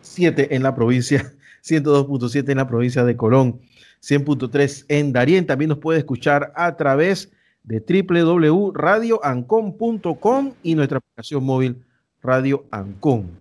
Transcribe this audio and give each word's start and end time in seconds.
7 0.00 0.54
en 0.54 0.62
la 0.62 0.74
provincia, 0.74 1.32
102.7 1.64 2.50
en 2.50 2.58
la 2.58 2.68
provincia 2.68 3.04
de 3.04 3.16
Colón, 3.16 3.60
100.3 4.02 4.84
en 4.88 5.12
Darien. 5.12 5.46
También 5.46 5.70
nos 5.70 5.78
puede 5.78 5.98
escuchar 5.98 6.52
a 6.54 6.76
través 6.76 7.32
de 7.64 7.80
www.radioancon.com 7.80 10.52
y 10.62 10.74
nuestra 10.74 10.98
aplicación 10.98 11.42
móvil 11.44 11.82
Radio 12.22 12.64
Ancon. 12.70 13.40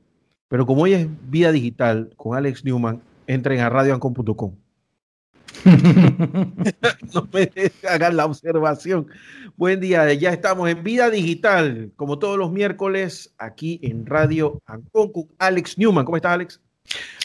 Pero 0.49 0.65
como 0.65 0.83
hoy 0.83 0.93
es 0.93 1.07
vía 1.29 1.51
digital 1.51 2.14
con 2.16 2.38
Alex 2.38 2.64
Newman, 2.64 3.02
entren 3.28 3.60
a 3.62 3.70
radioancon.com. 3.70 4.55
no 7.14 7.28
me 7.34 7.52
hagan 7.89 8.18
la 8.18 8.26
observación. 8.26 9.07
Buen 9.56 9.80
día, 9.80 10.14
ya 10.14 10.32
estamos 10.32 10.70
en 10.70 10.84
vida 10.84 11.10
digital, 11.10 11.92
como 11.96 12.20
todos 12.20 12.38
los 12.38 12.52
miércoles, 12.52 13.34
aquí 13.38 13.80
en 13.82 14.06
Radio 14.06 14.62
Ancon 14.66 15.12
con 15.12 15.25
Alex 15.39 15.78
Newman. 15.78 16.06
¿Cómo 16.06 16.18
estás, 16.18 16.34
Alex? 16.34 16.62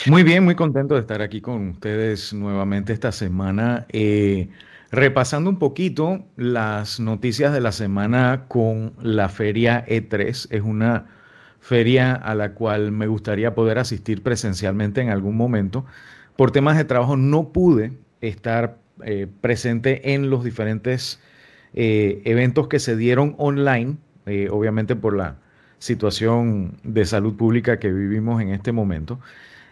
Muy 0.07 0.23
bien, 0.23 0.45
muy 0.45 0.55
contento 0.55 0.95
de 0.95 1.01
estar 1.03 1.23
aquí 1.23 1.41
con 1.41 1.71
ustedes 1.71 2.33
nuevamente 2.33 2.93
esta 2.93 3.13
semana. 3.13 3.87
Eh, 3.91 4.49
repasando 4.91 5.49
un 5.49 5.59
poquito 5.59 6.25
las 6.37 7.01
noticias 7.01 7.53
de 7.53 7.61
la 7.61 7.73
semana 7.73 8.45
con 8.49 8.95
la 9.01 9.29
feria 9.29 9.85
E3. 9.87 10.49
Es 10.51 10.63
una 10.63 11.07
feria 11.61 12.15
a 12.15 12.35
la 12.35 12.55
cual 12.55 12.93
me 12.93 13.07
gustaría 13.07 13.55
poder 13.55 13.79
asistir 13.79 14.23
presencialmente 14.23 15.01
en 15.01 15.11
algún 15.11 15.37
momento. 15.37 15.85
Por 16.37 16.51
temas 16.51 16.77
de 16.77 16.85
trabajo 16.85 17.17
no 17.17 17.53
pude 17.53 17.93
estar 18.23 18.79
eh, 19.05 19.27
presente 19.41 20.15
en 20.15 20.31
los 20.31 20.45
diferentes 20.45 21.21
eh, 21.75 22.23
eventos 22.25 22.69
que 22.69 22.79
se 22.79 22.97
dieron 22.97 23.35
online, 23.37 23.97
eh, 24.27 24.49
obviamente 24.51 24.97
por 24.97 25.15
la 25.17 25.37
situación 25.79 26.79
de 26.85 27.05
salud 27.05 27.37
pública 27.37 27.79
que 27.79 27.93
vivimos 27.93 28.41
en 28.41 28.51
este 28.51 28.73
momento. 28.73 29.21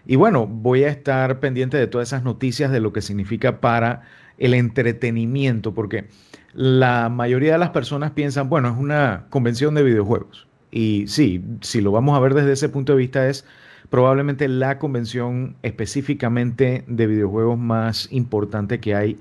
Y 0.07 0.17
bueno, 0.17 0.47
voy 0.47 0.85
a 0.85 0.89
estar 0.89 1.41
pendiente 1.41 1.77
de 1.77 1.87
todas 1.87 2.09
esas 2.09 2.25
noticias 2.25 2.71
de 2.73 2.81
lo 2.81 2.93
que 2.93 3.01
significa 3.01 3.61
para 3.61 4.03
el 4.39 4.55
entretenimiento, 4.55 5.73
porque 5.75 6.07
la 6.53 7.09
mayoría 7.09 7.53
de 7.53 7.59
las 7.59 7.71
personas 7.71 8.11
piensan, 8.13 8.49
bueno, 8.49 8.71
es 8.71 8.77
una 8.77 9.27
convención 9.31 9.75
de 9.75 9.85
videojuegos. 9.85 10.49
Y 10.73 11.05
sí, 11.07 11.45
si 11.61 11.81
lo 11.81 11.93
vamos 11.93 12.17
a 12.17 12.21
ver 12.21 12.35
desde 12.35 12.53
ese 12.53 12.69
punto 12.69 12.93
de 12.93 12.99
vista, 12.99 13.29
es 13.29 13.45
probablemente 13.91 14.49
la 14.49 14.79
convención 14.79 15.57
específicamente 15.63 16.85
de 16.87 17.07
videojuegos 17.07 17.59
más 17.59 18.09
importante 18.11 18.81
que 18.81 18.95
hay. 18.95 19.19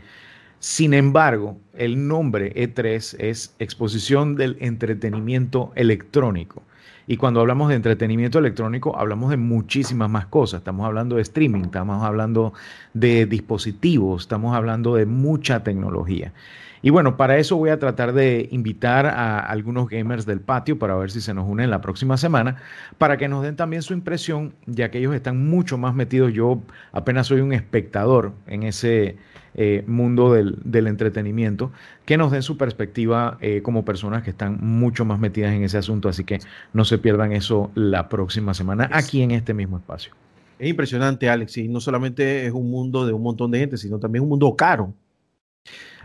Sin 0.59 0.93
embargo, 0.93 1.57
el 1.73 2.07
nombre 2.07 2.53
E3 2.53 3.15
es 3.19 3.55
Exposición 3.59 4.35
del 4.35 4.57
Entretenimiento 4.59 5.71
Electrónico. 5.75 6.63
Y 7.07 7.17
cuando 7.17 7.39
hablamos 7.39 7.69
de 7.69 7.75
entretenimiento 7.75 8.37
electrónico, 8.37 8.95
hablamos 8.95 9.31
de 9.31 9.37
muchísimas 9.37 10.11
más 10.11 10.27
cosas. 10.27 10.59
Estamos 10.59 10.85
hablando 10.85 11.15
de 11.15 11.23
streaming, 11.23 11.61
estamos 11.61 12.03
hablando 12.03 12.53
de 12.93 13.25
dispositivos, 13.25 14.21
estamos 14.21 14.55
hablando 14.55 14.93
de 14.93 15.07
mucha 15.07 15.63
tecnología. 15.63 16.33
Y 16.81 16.89
bueno, 16.91 17.17
para 17.17 17.37
eso 17.37 17.57
voy 17.57 17.69
a 17.69 17.79
tratar 17.79 18.13
de 18.13 18.47
invitar 18.51 19.05
a 19.05 19.39
algunos 19.39 19.89
gamers 19.89 20.25
del 20.25 20.39
patio 20.39 20.79
para 20.79 20.95
ver 20.95 21.11
si 21.11 21.21
se 21.21 21.33
nos 21.33 21.47
unen 21.47 21.69
la 21.69 21.81
próxima 21.81 22.17
semana, 22.17 22.57
para 22.97 23.17
que 23.17 23.27
nos 23.27 23.43
den 23.43 23.55
también 23.55 23.81
su 23.81 23.93
impresión, 23.93 24.53
ya 24.65 24.89
que 24.89 24.99
ellos 24.99 25.13
están 25.13 25.49
mucho 25.49 25.77
más 25.77 25.93
metidos. 25.93 26.33
Yo 26.33 26.61
apenas 26.91 27.27
soy 27.27 27.41
un 27.41 27.53
espectador 27.53 28.33
en 28.47 28.63
ese 28.63 29.17
eh, 29.55 29.83
mundo 29.87 30.31
del, 30.33 30.87
entretenimiento, 30.87 31.71
que 32.05 32.17
nos 32.17 32.31
den 32.31 32.43
su 32.43 32.57
perspectiva 32.57 33.37
eh, 33.41 33.61
como 33.61 33.83
personas 33.83 34.23
que 34.23 34.29
están 34.29 34.59
mucho 34.61 35.05
más 35.05 35.19
metidas 35.19 35.53
en 35.53 35.63
ese 35.63 35.77
asunto. 35.77 36.07
Así 36.07 36.23
que 36.23 36.39
no 36.71 36.85
se 36.85 36.97
pierdan 36.97 37.33
eso 37.33 37.71
la 37.75 38.07
próxima 38.09 38.53
semana 38.53 38.89
aquí 38.93 39.21
en 39.21 39.31
este 39.31 39.53
mismo 39.53 39.77
espacio. 39.77 40.13
Es 40.59 40.69
impresionante, 40.69 41.29
Alex, 41.29 41.57
y 41.57 41.67
no 41.67 41.79
solamente 41.79 42.45
es 42.45 42.51
un 42.53 42.69
mundo 42.69 43.05
de 43.05 43.13
un 43.13 43.23
montón 43.23 43.49
de 43.51 43.59
gente, 43.59 43.77
sino 43.77 43.97
también 43.97 44.23
un 44.23 44.29
mundo 44.29 44.55
caro. 44.55 44.93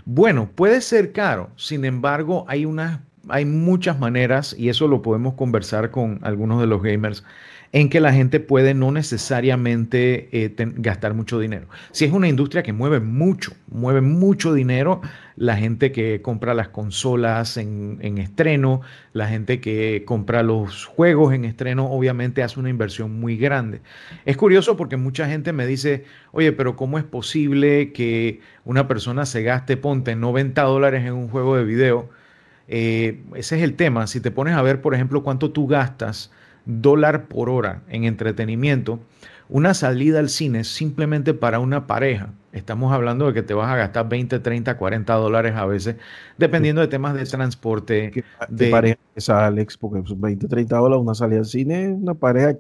Bueno, 0.07 0.51
puede 0.55 0.81
ser 0.83 1.13
caro, 1.13 1.51
sin 1.57 1.85
embargo, 1.85 2.45
hay, 2.47 2.67
hay 3.29 3.45
muchas 3.45 3.99
maneras, 3.99 4.55
y 4.59 4.69
eso 4.69 4.89
lo 4.89 5.03
podemos 5.03 5.35
conversar 5.35 5.91
con 5.91 6.19
algunos 6.23 6.61
de 6.61 6.67
los 6.67 6.83
gamers, 6.83 7.25
en 7.75 7.89
que 7.89 7.99
la 7.99 8.13
gente 8.13 8.39
puede 8.39 8.73
no 8.73 8.93
necesariamente 8.93 10.29
eh, 10.31 10.55
gastar 10.77 11.13
mucho 11.13 11.41
dinero. 11.41 11.67
Si 11.91 12.05
es 12.05 12.13
una 12.13 12.29
industria 12.29 12.63
que 12.63 12.73
mueve 12.73 13.01
mucho, 13.01 13.53
mueve 13.67 14.01
mucho 14.01 14.55
dinero, 14.55 15.01
la 15.35 15.57
gente 15.57 15.91
que 15.91 16.23
compra 16.23 16.55
las 16.55 16.69
consolas 16.69 17.57
en, 17.57 18.19
estreno, 18.19 18.83
la 19.13 19.27
gente 19.27 19.61
que 19.61 20.05
compra 20.07 20.45
los 20.45 20.87
juegos 20.87 21.35
en 21.35 21.45
estreno, 21.45 21.91
obviamente 21.91 22.45
hace 22.45 22.61
una 22.61 22.71
inversión 22.71 23.19
muy 23.19 23.37
grande. 23.37 23.81
Es 24.25 24.37
curioso 24.37 24.77
porque 24.77 24.97
mucha 24.97 25.27
gente 25.27 25.53
me 25.53 25.67
dice, 25.67 26.05
oye, 26.31 26.53
pero 26.53 26.77
¿cómo 26.77 26.99
es 26.99 27.05
posible 27.05 27.93
que 27.93 28.41
una 28.65 28.87
persona 28.87 29.27
se 29.27 29.43
gaste, 29.43 29.77
ponte, 29.77 30.15
90 30.15 30.63
dólares 30.63 31.05
en 31.05 31.15
un 31.15 31.29
juego 31.29 31.57
de 31.57 31.65
video? 31.65 32.09
Eh, 32.69 33.23
ese 33.35 33.57
es 33.57 33.63
el 33.63 33.75
tema. 33.75 34.07
Si 34.07 34.21
te 34.21 34.31
pones 34.31 34.55
a 34.55 34.63
ver, 34.63 34.81
por 34.81 34.95
ejemplo, 34.95 35.23
cuánto 35.23 35.51
tú 35.51 35.67
gastas, 35.67 36.31
dólar 36.65 37.27
por 37.27 37.49
hora 37.51 37.83
en 37.89 38.05
entretenimiento, 38.05 39.01
una 39.49 39.75
salida 39.75 40.19
al 40.19 40.29
cine 40.29 40.65
simplemente 40.65 41.35
para 41.35 41.59
una 41.59 41.87
pareja. 41.87 42.33
Estamos 42.53 42.93
hablando 42.93 43.27
de 43.27 43.35
que 43.35 43.43
te 43.43 43.53
vas 43.53 43.69
a 43.69 43.77
gastar 43.77 44.09
20, 44.09 44.39
30, 44.39 44.77
40 44.77 45.15
dólares 45.15 45.55
a 45.57 45.67
veces, 45.67 45.97
dependiendo 46.39 46.81
de 46.81 46.89
temas 46.89 47.15
de 47.15 47.25
transporte. 47.25 48.11
¿Qué, 48.13 48.25
de 48.49 48.71
pareja 48.71 48.99
es 49.15 49.29
Alex? 49.29 49.77
Porque 49.77 50.03
20, 50.17 50.47
30 50.47 50.77
dólares 50.77 51.03
una 51.03 51.15
salida 51.15 51.41
al 51.41 51.47
cine 51.47 51.85
es 51.85 51.91
una 51.91 52.15
pareja 52.15 52.55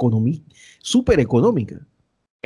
súper 0.80 1.20
económica. 1.20 1.76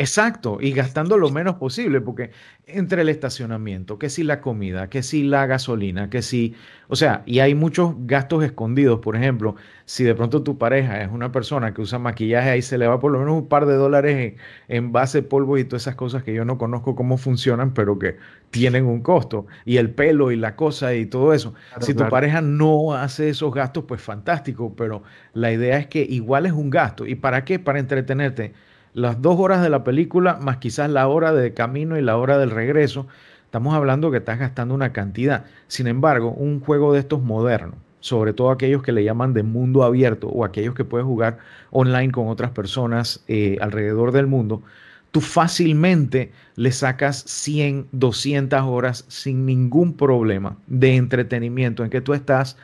Exacto, 0.00 0.58
y 0.60 0.70
gastando 0.70 1.18
lo 1.18 1.28
menos 1.30 1.56
posible, 1.56 2.00
porque 2.00 2.30
entre 2.66 3.02
el 3.02 3.08
estacionamiento, 3.08 3.98
que 3.98 4.10
si 4.10 4.22
la 4.22 4.40
comida, 4.40 4.88
que 4.88 5.02
si 5.02 5.24
la 5.24 5.44
gasolina, 5.46 6.08
que 6.08 6.22
si, 6.22 6.54
o 6.86 6.94
sea, 6.94 7.24
y 7.26 7.40
hay 7.40 7.56
muchos 7.56 7.94
gastos 8.06 8.44
escondidos, 8.44 9.00
por 9.00 9.16
ejemplo, 9.16 9.56
si 9.86 10.04
de 10.04 10.14
pronto 10.14 10.44
tu 10.44 10.56
pareja 10.56 11.02
es 11.02 11.10
una 11.10 11.32
persona 11.32 11.74
que 11.74 11.82
usa 11.82 11.98
maquillaje, 11.98 12.50
ahí 12.50 12.62
se 12.62 12.78
le 12.78 12.86
va 12.86 13.00
por 13.00 13.10
lo 13.10 13.18
menos 13.18 13.34
un 13.34 13.48
par 13.48 13.66
de 13.66 13.74
dólares 13.74 14.34
en, 14.68 14.92
base 14.92 15.22
polvo 15.22 15.58
y 15.58 15.64
todas 15.64 15.82
esas 15.82 15.96
cosas 15.96 16.22
que 16.22 16.32
yo 16.32 16.44
no 16.44 16.58
conozco 16.58 16.94
cómo 16.94 17.16
funcionan, 17.16 17.74
pero 17.74 17.98
que 17.98 18.18
tienen 18.52 18.86
un 18.86 19.00
costo, 19.02 19.48
y 19.64 19.78
el 19.78 19.90
pelo 19.90 20.30
y 20.30 20.36
la 20.36 20.54
cosa 20.54 20.94
y 20.94 21.06
todo 21.06 21.32
eso. 21.34 21.54
si 21.80 21.92
tu 21.94 22.08
pareja 22.08 22.40
no 22.40 22.94
hace 22.94 23.30
esos 23.30 23.52
gastos, 23.52 23.82
pues 23.88 24.00
fantástico, 24.00 24.76
pero 24.76 25.02
la 25.34 25.50
idea 25.50 25.76
es 25.76 25.88
que 25.88 26.02
igual 26.02 26.46
es 26.46 26.52
un 26.52 26.70
gasto. 26.70 27.04
¿Y 27.04 27.16
para 27.16 27.44
qué? 27.44 27.58
Para 27.58 27.80
entretenerte 27.80 28.52
las 28.94 29.20
dos 29.22 29.38
horas 29.38 29.62
de 29.62 29.70
la 29.70 29.84
película, 29.84 30.38
más 30.40 30.58
quizás 30.58 30.90
la 30.90 31.08
hora 31.08 31.32
de 31.32 31.54
camino 31.54 31.98
y 31.98 32.02
la 32.02 32.16
hora 32.16 32.38
del 32.38 32.50
regreso, 32.50 33.06
estamos 33.44 33.74
hablando 33.74 34.10
que 34.10 34.18
estás 34.18 34.38
gastando 34.38 34.74
una 34.74 34.92
cantidad. 34.92 35.44
Sin 35.66 35.86
embargo, 35.86 36.32
un 36.32 36.60
juego 36.60 36.92
de 36.92 37.00
estos 37.00 37.22
modernos, 37.22 37.76
sobre 38.00 38.32
todo 38.32 38.50
aquellos 38.50 38.82
que 38.82 38.92
le 38.92 39.04
llaman 39.04 39.34
de 39.34 39.42
mundo 39.42 39.82
abierto 39.82 40.28
o 40.28 40.44
aquellos 40.44 40.74
que 40.74 40.84
puedes 40.84 41.06
jugar 41.06 41.38
online 41.70 42.12
con 42.12 42.28
otras 42.28 42.50
personas 42.50 43.24
eh, 43.28 43.58
alrededor 43.60 44.12
del 44.12 44.26
mundo, 44.26 44.62
tú 45.10 45.20
fácilmente 45.20 46.32
le 46.56 46.72
sacas 46.72 47.22
100, 47.26 47.88
200 47.92 48.62
horas 48.62 49.04
sin 49.08 49.46
ningún 49.46 49.94
problema 49.94 50.56
de 50.66 50.96
entretenimiento 50.96 51.84
en 51.84 51.90
que 51.90 52.00
tú 52.00 52.14
estás 52.14 52.56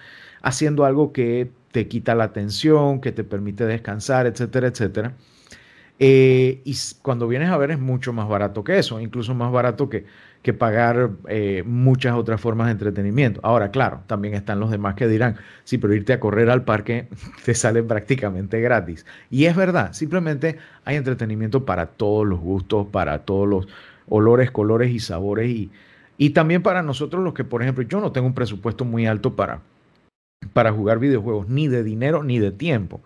haciendo 0.42 0.84
algo 0.84 1.12
que 1.12 1.50
te 1.72 1.88
quita 1.88 2.14
la 2.14 2.24
atención, 2.24 3.00
que 3.00 3.12
te 3.12 3.24
permite 3.24 3.64
descansar, 3.66 4.26
etcétera, 4.26 4.68
etcétera. 4.68 5.14
Eh, 5.98 6.60
y 6.64 6.76
cuando 7.02 7.28
vienes 7.28 7.50
a 7.50 7.56
ver 7.56 7.70
es 7.70 7.78
mucho 7.78 8.12
más 8.12 8.28
barato 8.28 8.64
que 8.64 8.78
eso, 8.78 9.00
incluso 9.00 9.32
más 9.34 9.52
barato 9.52 9.88
que, 9.88 10.06
que 10.42 10.52
pagar 10.52 11.10
eh, 11.28 11.62
muchas 11.64 12.14
otras 12.14 12.40
formas 12.40 12.66
de 12.66 12.72
entretenimiento. 12.72 13.40
Ahora, 13.42 13.70
claro, 13.70 14.02
también 14.06 14.34
están 14.34 14.60
los 14.60 14.70
demás 14.70 14.94
que 14.94 15.08
dirán, 15.08 15.36
sí, 15.64 15.78
pero 15.78 15.94
irte 15.94 16.12
a 16.12 16.20
correr 16.20 16.50
al 16.50 16.64
parque 16.64 17.08
te 17.44 17.54
sale 17.54 17.82
prácticamente 17.82 18.60
gratis. 18.60 19.06
Y 19.30 19.46
es 19.46 19.56
verdad, 19.56 19.92
simplemente 19.92 20.58
hay 20.84 20.96
entretenimiento 20.96 21.64
para 21.64 21.86
todos 21.86 22.26
los 22.26 22.40
gustos, 22.40 22.88
para 22.88 23.20
todos 23.20 23.48
los 23.48 23.68
olores, 24.08 24.50
colores 24.50 24.90
y 24.90 24.98
sabores. 24.98 25.48
Y, 25.48 25.70
y 26.18 26.30
también 26.30 26.62
para 26.62 26.82
nosotros 26.82 27.22
los 27.22 27.34
que, 27.34 27.44
por 27.44 27.62
ejemplo, 27.62 27.84
yo 27.84 28.00
no 28.00 28.12
tengo 28.12 28.26
un 28.26 28.34
presupuesto 28.34 28.84
muy 28.84 29.06
alto 29.06 29.36
para, 29.36 29.60
para 30.52 30.72
jugar 30.72 30.98
videojuegos, 30.98 31.48
ni 31.48 31.68
de 31.68 31.82
dinero 31.82 32.22
ni 32.22 32.38
de 32.38 32.52
tiempo. 32.52 33.02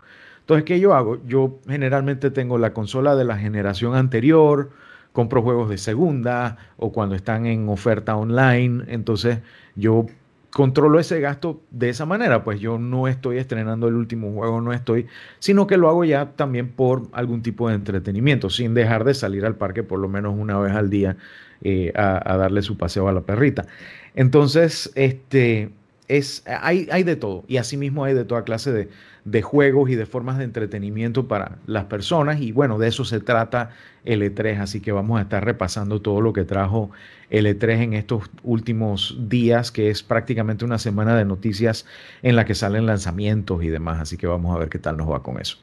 Entonces, 0.48 0.64
¿qué 0.64 0.80
yo 0.80 0.94
hago? 0.94 1.18
Yo 1.26 1.60
generalmente 1.68 2.30
tengo 2.30 2.56
la 2.56 2.72
consola 2.72 3.14
de 3.16 3.24
la 3.26 3.36
generación 3.36 3.94
anterior, 3.94 4.70
compro 5.12 5.42
juegos 5.42 5.68
de 5.68 5.76
segunda 5.76 6.56
o 6.78 6.90
cuando 6.90 7.14
están 7.14 7.44
en 7.44 7.68
oferta 7.68 8.16
online. 8.16 8.84
Entonces, 8.88 9.40
yo 9.76 10.06
controlo 10.50 10.98
ese 11.00 11.20
gasto 11.20 11.60
de 11.70 11.90
esa 11.90 12.06
manera, 12.06 12.44
pues 12.44 12.60
yo 12.60 12.78
no 12.78 13.08
estoy 13.08 13.36
estrenando 13.36 13.88
el 13.88 13.94
último 13.96 14.32
juego, 14.32 14.62
no 14.62 14.72
estoy, 14.72 15.04
sino 15.38 15.66
que 15.66 15.76
lo 15.76 15.90
hago 15.90 16.06
ya 16.06 16.32
también 16.32 16.70
por 16.70 17.02
algún 17.12 17.42
tipo 17.42 17.68
de 17.68 17.74
entretenimiento, 17.74 18.48
sin 18.48 18.72
dejar 18.72 19.04
de 19.04 19.12
salir 19.12 19.44
al 19.44 19.56
parque 19.56 19.82
por 19.82 19.98
lo 19.98 20.08
menos 20.08 20.34
una 20.34 20.58
vez 20.58 20.72
al 20.72 20.88
día 20.88 21.18
eh, 21.60 21.92
a, 21.94 22.22
a, 22.24 22.38
darle 22.38 22.62
su 22.62 22.78
paseo 22.78 23.06
a 23.06 23.12
la 23.12 23.20
perrita. 23.20 23.66
Entonces, 24.14 24.90
este, 24.94 25.72
es, 26.08 26.42
hay, 26.46 26.88
hay 26.90 27.02
de 27.04 27.16
todo, 27.16 27.44
y 27.46 27.58
asimismo 27.58 28.04
hay 28.04 28.14
de 28.14 28.24
toda 28.24 28.42
clase 28.42 28.72
de, 28.72 28.88
de 29.30 29.42
juegos 29.42 29.90
y 29.90 29.94
de 29.94 30.06
formas 30.06 30.38
de 30.38 30.44
entretenimiento 30.44 31.28
para 31.28 31.58
las 31.66 31.84
personas. 31.84 32.40
Y 32.40 32.52
bueno, 32.52 32.78
de 32.78 32.88
eso 32.88 33.04
se 33.04 33.20
trata 33.20 33.70
el 34.04 34.22
E3, 34.22 34.58
así 34.60 34.80
que 34.80 34.92
vamos 34.92 35.18
a 35.18 35.22
estar 35.22 35.44
repasando 35.44 36.00
todo 36.00 36.20
lo 36.20 36.32
que 36.32 36.44
trajo 36.44 36.90
el 37.30 37.46
E3 37.46 37.82
en 37.82 37.92
estos 37.92 38.30
últimos 38.42 39.16
días, 39.28 39.70
que 39.70 39.90
es 39.90 40.02
prácticamente 40.02 40.64
una 40.64 40.78
semana 40.78 41.16
de 41.16 41.24
noticias 41.24 41.86
en 42.22 42.36
la 42.36 42.44
que 42.44 42.54
salen 42.54 42.86
lanzamientos 42.86 43.62
y 43.62 43.68
demás, 43.68 44.00
así 44.00 44.16
que 44.16 44.26
vamos 44.26 44.56
a 44.56 44.58
ver 44.58 44.68
qué 44.68 44.78
tal 44.78 44.96
nos 44.96 45.10
va 45.10 45.22
con 45.22 45.38
eso. 45.40 45.58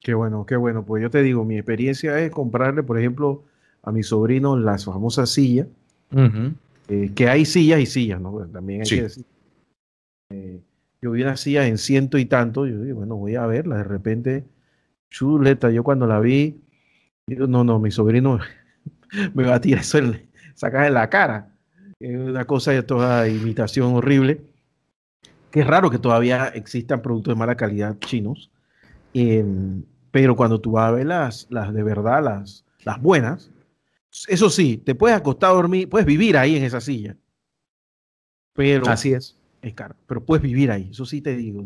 Qué 0.00 0.14
bueno, 0.14 0.46
qué 0.46 0.54
bueno. 0.54 0.84
Pues 0.84 1.02
yo 1.02 1.10
te 1.10 1.22
digo, 1.22 1.44
mi 1.44 1.56
experiencia 1.56 2.20
es 2.20 2.30
comprarle, 2.30 2.84
por 2.84 2.98
ejemplo, 2.98 3.42
a 3.82 3.90
mi 3.90 4.04
sobrino 4.04 4.56
las 4.56 4.84
famosas 4.84 5.30
sillas, 5.30 5.66
eh, 6.88 7.10
que 7.14 7.28
hay 7.28 7.44
sillas 7.44 7.80
y 7.80 7.86
sillas, 7.86 8.20
¿no? 8.20 8.32
también 8.52 8.82
hay 8.82 8.88
que 8.88 9.02
decir. 9.02 9.24
Eh, 10.30 10.60
yo 11.00 11.12
vi 11.12 11.22
una 11.22 11.36
silla 11.36 11.66
en 11.66 11.78
ciento 11.78 12.18
y 12.18 12.26
tanto, 12.26 12.66
yo 12.66 12.80
digo, 12.80 12.98
bueno, 12.98 13.16
voy 13.16 13.36
a 13.36 13.46
verla, 13.46 13.76
de 13.76 13.84
repente, 13.84 14.44
chuleta, 15.10 15.70
yo 15.70 15.84
cuando 15.84 16.06
la 16.06 16.20
vi, 16.20 16.60
digo, 17.26 17.46
no, 17.46 17.64
no, 17.64 17.78
mi 17.78 17.90
sobrino 17.90 18.40
me 19.34 19.44
va 19.44 19.56
a 19.56 19.60
tirar 19.60 19.82
eso, 19.82 20.00
de 20.00 20.90
la 20.90 21.08
cara. 21.10 21.52
Una 22.00 22.44
cosa 22.44 22.72
de 22.72 22.82
toda 22.82 23.28
imitación 23.28 23.94
horrible. 23.94 24.40
Que 25.50 25.60
es 25.60 25.66
raro 25.66 25.90
que 25.90 25.98
todavía 25.98 26.48
existan 26.48 27.00
productos 27.00 27.34
de 27.34 27.38
mala 27.38 27.56
calidad 27.56 27.96
chinos. 28.00 28.50
Em, 29.14 29.82
pero 30.10 30.36
cuando 30.36 30.60
tú 30.60 30.72
vas 30.72 30.88
a 30.88 30.90
ver 30.90 31.06
las, 31.06 31.46
las 31.50 31.72
de 31.72 31.82
verdad, 31.82 32.22
las, 32.22 32.66
las 32.84 33.00
buenas, 33.00 33.50
eso 34.28 34.50
sí, 34.50 34.76
te 34.76 34.94
puedes 34.94 35.16
acostar 35.16 35.50
a 35.50 35.54
dormir, 35.54 35.88
puedes 35.88 36.06
vivir 36.06 36.36
ahí 36.36 36.56
en 36.56 36.64
esa 36.64 36.80
silla. 36.80 37.16
Pero 38.54 38.88
Así 38.88 39.14
es 39.14 39.36
es 39.68 39.74
caro, 39.74 39.94
pero 40.06 40.24
puedes 40.24 40.42
vivir 40.42 40.70
ahí, 40.70 40.88
eso 40.90 41.04
sí 41.04 41.20
te 41.20 41.36
digo. 41.36 41.64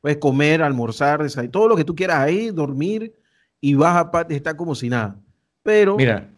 Puedes 0.00 0.18
comer, 0.18 0.62
almorzar, 0.62 1.26
todo 1.50 1.68
lo 1.68 1.76
que 1.76 1.84
tú 1.84 1.94
quieras 1.94 2.18
ahí, 2.18 2.50
dormir 2.50 3.14
y 3.60 3.74
vas 3.74 4.06
a 4.12 4.26
estar 4.30 4.56
como 4.56 4.74
si 4.74 4.88
nada. 4.88 5.16
Pero 5.62 5.96
mira, 5.96 6.30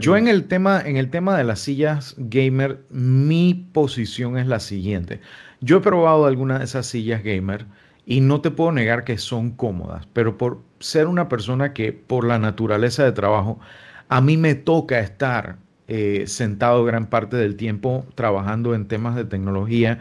yo 0.00 0.16
en 0.16 0.28
el 0.28 0.44
tema 0.48 0.80
en 0.84 0.96
el 0.96 1.10
tema 1.10 1.36
de 1.36 1.44
las 1.44 1.60
sillas 1.60 2.14
gamer, 2.18 2.84
mi 2.90 3.68
posición 3.72 4.38
es 4.38 4.46
la 4.46 4.60
siguiente. 4.60 5.20
Yo 5.60 5.78
he 5.78 5.80
probado 5.80 6.26
algunas 6.26 6.58
de 6.58 6.64
esas 6.64 6.86
sillas 6.86 7.22
gamer 7.22 7.66
y 8.04 8.20
no 8.20 8.40
te 8.40 8.50
puedo 8.50 8.72
negar 8.72 9.04
que 9.04 9.18
son 9.18 9.52
cómodas, 9.52 10.06
pero 10.12 10.36
por 10.36 10.60
ser 10.80 11.06
una 11.06 11.28
persona 11.28 11.72
que 11.72 11.92
por 11.92 12.24
la 12.24 12.38
naturaleza 12.38 13.04
de 13.04 13.12
trabajo 13.12 13.60
a 14.08 14.20
mí 14.20 14.36
me 14.36 14.54
toca 14.54 15.00
estar 15.00 15.56
eh, 15.88 16.24
sentado 16.26 16.84
gran 16.84 17.06
parte 17.06 17.36
del 17.36 17.56
tiempo 17.56 18.06
trabajando 18.14 18.74
en 18.74 18.88
temas 18.88 19.16
de 19.16 19.24
tecnología 19.24 20.00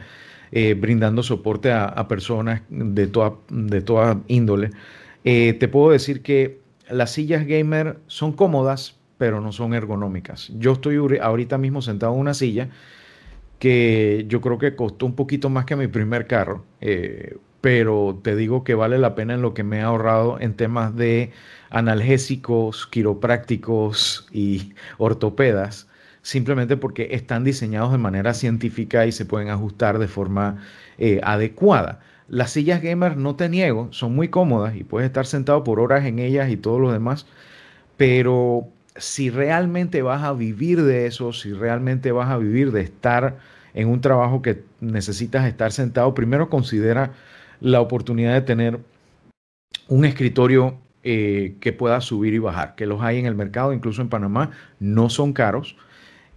eh, 0.51 0.73
brindando 0.73 1.23
soporte 1.23 1.71
a, 1.71 2.07
personas 2.07 2.61
de 2.69 3.07
toda, 3.07 3.35
de 3.49 3.81
toda 3.81 4.19
índole. 4.27 4.71
Eh, 5.23 5.53
te 5.53 5.67
puedo 5.67 5.91
decir 5.91 6.21
que 6.21 6.59
las 6.89 7.11
sillas 7.11 7.45
gamer 7.47 7.99
son 8.07 8.33
cómodas, 8.33 8.97
pero 9.17 9.39
no 9.39 9.51
son 9.51 9.73
ergonómicas. 9.73 10.51
Yo 10.57 10.73
estoy 10.73 10.97
ahorita 11.21 11.57
mismo 11.57 11.81
sentado 11.81 12.13
en 12.13 12.19
una 12.19 12.33
silla 12.33 12.69
que 13.59 14.25
yo 14.27 14.41
creo 14.41 14.57
que 14.57 14.75
costó 14.75 15.05
un 15.05 15.15
poquito 15.15 15.49
más 15.49 15.65
que 15.65 15.75
mi 15.75 15.87
primer 15.87 16.25
carro, 16.25 16.65
eh, 16.81 17.37
pero 17.61 18.19
te 18.23 18.35
digo 18.35 18.63
que 18.63 18.73
vale 18.73 18.97
la 18.97 19.13
pena 19.13 19.35
en 19.35 19.43
lo 19.43 19.53
que 19.53 19.63
me 19.63 19.77
he 19.77 19.81
ahorrado 19.81 20.39
en 20.39 20.55
temas 20.55 20.95
de 20.95 21.31
analgésicos, 21.69 22.87
quiroprácticos 22.87 24.27
y 24.31 24.73
ortopedas 24.97 25.87
simplemente 26.21 26.77
porque 26.77 27.09
están 27.11 27.43
diseñados 27.43 27.91
de 27.91 27.97
manera 27.97 28.33
científica 28.33 29.05
y 29.05 29.11
se 29.11 29.25
pueden 29.25 29.49
ajustar 29.49 29.99
de 29.99 30.07
forma 30.07 30.63
eh, 30.97 31.19
adecuada. 31.23 31.99
Las 32.27 32.51
sillas 32.51 32.81
gamer, 32.81 33.17
no 33.17 33.35
te 33.35 33.49
niego, 33.49 33.87
son 33.91 34.15
muy 34.15 34.29
cómodas 34.29 34.75
y 34.75 34.83
puedes 34.83 35.07
estar 35.07 35.25
sentado 35.25 35.63
por 35.63 35.79
horas 35.79 36.05
en 36.05 36.19
ellas 36.19 36.49
y 36.49 36.57
todo 36.57 36.79
lo 36.79 36.91
demás, 36.91 37.25
pero 37.97 38.67
si 38.95 39.29
realmente 39.29 40.01
vas 40.01 40.23
a 40.23 40.33
vivir 40.33 40.83
de 40.83 41.07
eso, 41.07 41.33
si 41.33 41.53
realmente 41.53 42.11
vas 42.11 42.29
a 42.29 42.37
vivir 42.37 42.71
de 42.71 42.81
estar 42.81 43.37
en 43.73 43.87
un 43.87 44.01
trabajo 44.01 44.41
que 44.41 44.63
necesitas 44.79 45.47
estar 45.47 45.71
sentado, 45.71 46.13
primero 46.13 46.49
considera 46.49 47.13
la 47.59 47.81
oportunidad 47.81 48.33
de 48.33 48.41
tener 48.41 48.79
un 49.87 50.05
escritorio 50.05 50.77
eh, 51.03 51.55
que 51.59 51.73
pueda 51.73 52.01
subir 52.01 52.33
y 52.33 52.39
bajar, 52.39 52.75
que 52.75 52.85
los 52.85 53.01
hay 53.01 53.17
en 53.17 53.25
el 53.25 53.35
mercado, 53.35 53.73
incluso 53.73 54.01
en 54.01 54.09
Panamá, 54.09 54.51
no 54.79 55.09
son 55.09 55.33
caros. 55.33 55.75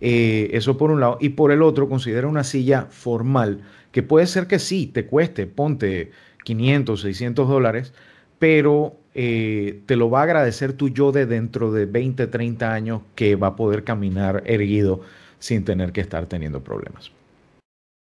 Eh, 0.06 0.54
eso 0.54 0.76
por 0.76 0.90
un 0.90 1.00
lado. 1.00 1.16
Y 1.18 1.30
por 1.30 1.50
el 1.50 1.62
otro, 1.62 1.88
considera 1.88 2.28
una 2.28 2.44
silla 2.44 2.88
formal, 2.90 3.62
que 3.90 4.02
puede 4.02 4.26
ser 4.26 4.46
que 4.46 4.58
sí, 4.58 4.86
te 4.86 5.06
cueste, 5.06 5.46
ponte 5.46 6.10
500, 6.44 7.00
600 7.00 7.48
dólares, 7.48 7.94
pero 8.38 8.98
eh, 9.14 9.80
te 9.86 9.96
lo 9.96 10.10
va 10.10 10.20
a 10.20 10.24
agradecer 10.24 10.74
tu 10.74 10.90
yo 10.90 11.10
de 11.10 11.24
dentro 11.24 11.72
de 11.72 11.86
20, 11.86 12.26
30 12.26 12.70
años 12.70 13.00
que 13.14 13.34
va 13.36 13.46
a 13.46 13.56
poder 13.56 13.82
caminar 13.82 14.42
erguido 14.44 15.00
sin 15.38 15.64
tener 15.64 15.90
que 15.92 16.02
estar 16.02 16.26
teniendo 16.26 16.62
problemas. 16.62 17.10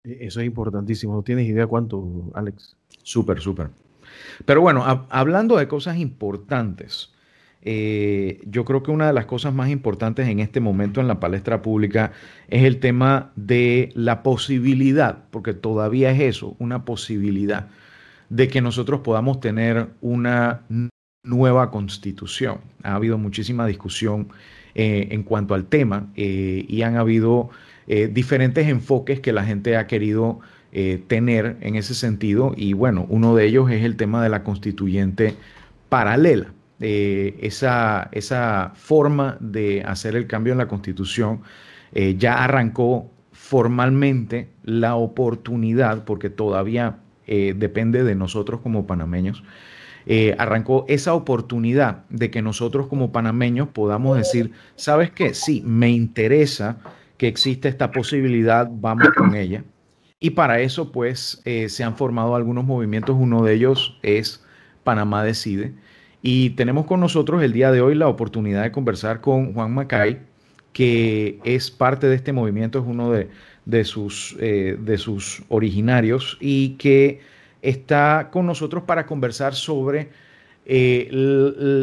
E, 0.04 0.18
eso 0.20 0.38
es 0.38 0.46
importantísimo. 0.46 1.14
¿No 1.14 1.22
tienes 1.22 1.48
idea 1.48 1.66
cuánto, 1.66 2.30
Alex? 2.32 2.76
Súper, 3.02 3.40
súper. 3.40 3.70
Pero 4.44 4.60
bueno, 4.60 4.84
hablando 5.10 5.56
de 5.56 5.66
cosas 5.66 5.96
importantes, 5.96 7.12
eh, 7.62 8.40
yo 8.46 8.64
creo 8.64 8.82
que 8.82 8.90
una 8.90 9.08
de 9.08 9.12
las 9.12 9.26
cosas 9.26 9.52
más 9.52 9.68
importantes 9.68 10.28
en 10.28 10.38
este 10.38 10.60
momento 10.60 11.00
en 11.00 11.08
la 11.08 11.18
palestra 11.18 11.60
pública 11.60 12.12
es 12.48 12.64
el 12.64 12.78
tema 12.78 13.32
de 13.36 13.90
la 13.94 14.22
posibilidad, 14.22 15.24
porque 15.30 15.54
todavía 15.54 16.10
es 16.12 16.20
eso, 16.20 16.56
una 16.58 16.84
posibilidad 16.84 17.68
de 18.28 18.48
que 18.48 18.60
nosotros 18.60 19.00
podamos 19.00 19.40
tener 19.40 19.88
una 20.00 20.62
nueva 21.24 21.70
constitución. 21.70 22.60
Ha 22.84 22.94
habido 22.94 23.18
muchísima 23.18 23.66
discusión 23.66 24.28
eh, 24.74 25.08
en 25.10 25.24
cuanto 25.24 25.54
al 25.54 25.66
tema 25.66 26.06
eh, 26.16 26.64
y 26.68 26.82
han 26.82 26.96
habido 26.96 27.50
diferentes 28.10 28.68
enfoques 28.68 29.18
que 29.20 29.32
la 29.32 29.44
gente 29.44 29.78
ha 29.78 29.86
querido 29.86 30.40
tener 31.06 31.56
en 31.62 31.74
ese 31.74 31.94
sentido 31.94 32.52
y 32.54 32.74
bueno, 32.74 33.06
uno 33.08 33.34
de 33.34 33.46
ellos 33.46 33.70
es 33.70 33.82
el 33.82 33.96
tema 33.96 34.22
de 34.22 34.28
la 34.28 34.44
constituyente 34.44 35.34
paralela. 35.88 36.52
Eh, 36.80 37.36
esa, 37.42 38.08
esa, 38.12 38.72
forma 38.76 39.36
de 39.40 39.82
hacer 39.82 40.14
el 40.14 40.28
cambio 40.28 40.52
en 40.52 40.58
la 40.58 40.68
constitución 40.68 41.40
eh, 41.92 42.14
ya 42.16 42.44
arrancó 42.44 43.10
formalmente 43.32 44.48
la 44.62 44.94
oportunidad, 44.94 46.04
porque 46.04 46.30
todavía 46.30 46.98
eh, 47.26 47.54
depende 47.56 48.04
de 48.04 48.14
nosotros 48.14 48.60
como 48.60 48.86
panameños, 48.86 49.42
arrancó 50.38 50.86
esa 50.88 51.12
oportunidad 51.12 52.04
de 52.08 52.30
que 52.30 52.40
nosotros 52.40 52.86
como 52.86 53.12
panameños 53.12 53.68
podamos 53.68 54.16
decir, 54.16 54.52
¿sabes 54.74 55.10
qué? 55.10 55.34
Sí, 55.34 55.62
me 55.66 55.90
interesa 55.90 56.78
que 57.18 57.28
exista 57.28 57.68
esta 57.68 57.90
posibilidad, 57.90 58.70
vamos 58.72 59.10
con 59.14 59.34
ella. 59.34 59.64
Y 60.18 60.30
para 60.30 60.60
eso, 60.60 60.92
pues, 60.92 61.42
se 61.44 61.84
han 61.84 61.94
formado 61.96 62.36
algunos 62.36 62.64
movimientos. 62.64 63.16
Uno 63.20 63.44
de 63.44 63.52
ellos 63.52 63.98
es 64.02 64.42
Panamá 64.82 65.22
Decide, 65.24 65.74
y 66.22 66.50
tenemos 66.50 66.86
con 66.86 67.00
nosotros 67.00 67.42
el 67.42 67.52
día 67.52 67.70
de 67.70 67.80
hoy 67.80 67.94
la 67.94 68.08
oportunidad 68.08 68.62
de 68.62 68.72
conversar 68.72 69.20
con 69.20 69.52
Juan 69.54 69.72
Macay, 69.72 70.18
que 70.72 71.38
es 71.44 71.70
parte 71.70 72.08
de 72.08 72.16
este 72.16 72.32
movimiento, 72.32 72.78
es 72.78 72.84
uno 72.86 73.10
de, 73.12 73.84
sus, 73.84 74.36
eh, 74.40 74.76
sus 74.96 75.42
originarios 75.48 76.36
y 76.40 76.70
que 76.70 77.20
está 77.62 78.28
con 78.32 78.46
nosotros 78.46 78.84
para 78.84 79.06
conversar 79.06 79.54
sobre 79.54 80.10
eh, 80.70 81.08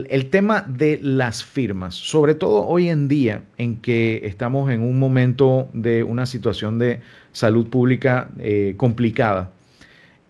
el, 0.09 0.29
tema 0.29 0.61
de 0.61 0.99
las 1.01 1.43
firmas, 1.43 1.95
sobre 1.95 2.35
todo 2.35 2.67
hoy 2.67 2.89
en 2.89 3.07
día 3.07 3.41
en 3.57 3.77
que 3.77 4.21
estamos 4.25 4.69
en 4.69 4.81
un 4.81 4.99
momento 4.99 5.69
de 5.73 6.03
una 6.03 6.25
situación 6.27 6.77
de 6.77 7.01
salud 7.31 7.67
pública 7.67 8.29
eh, 8.37 8.75
complicada 8.77 9.51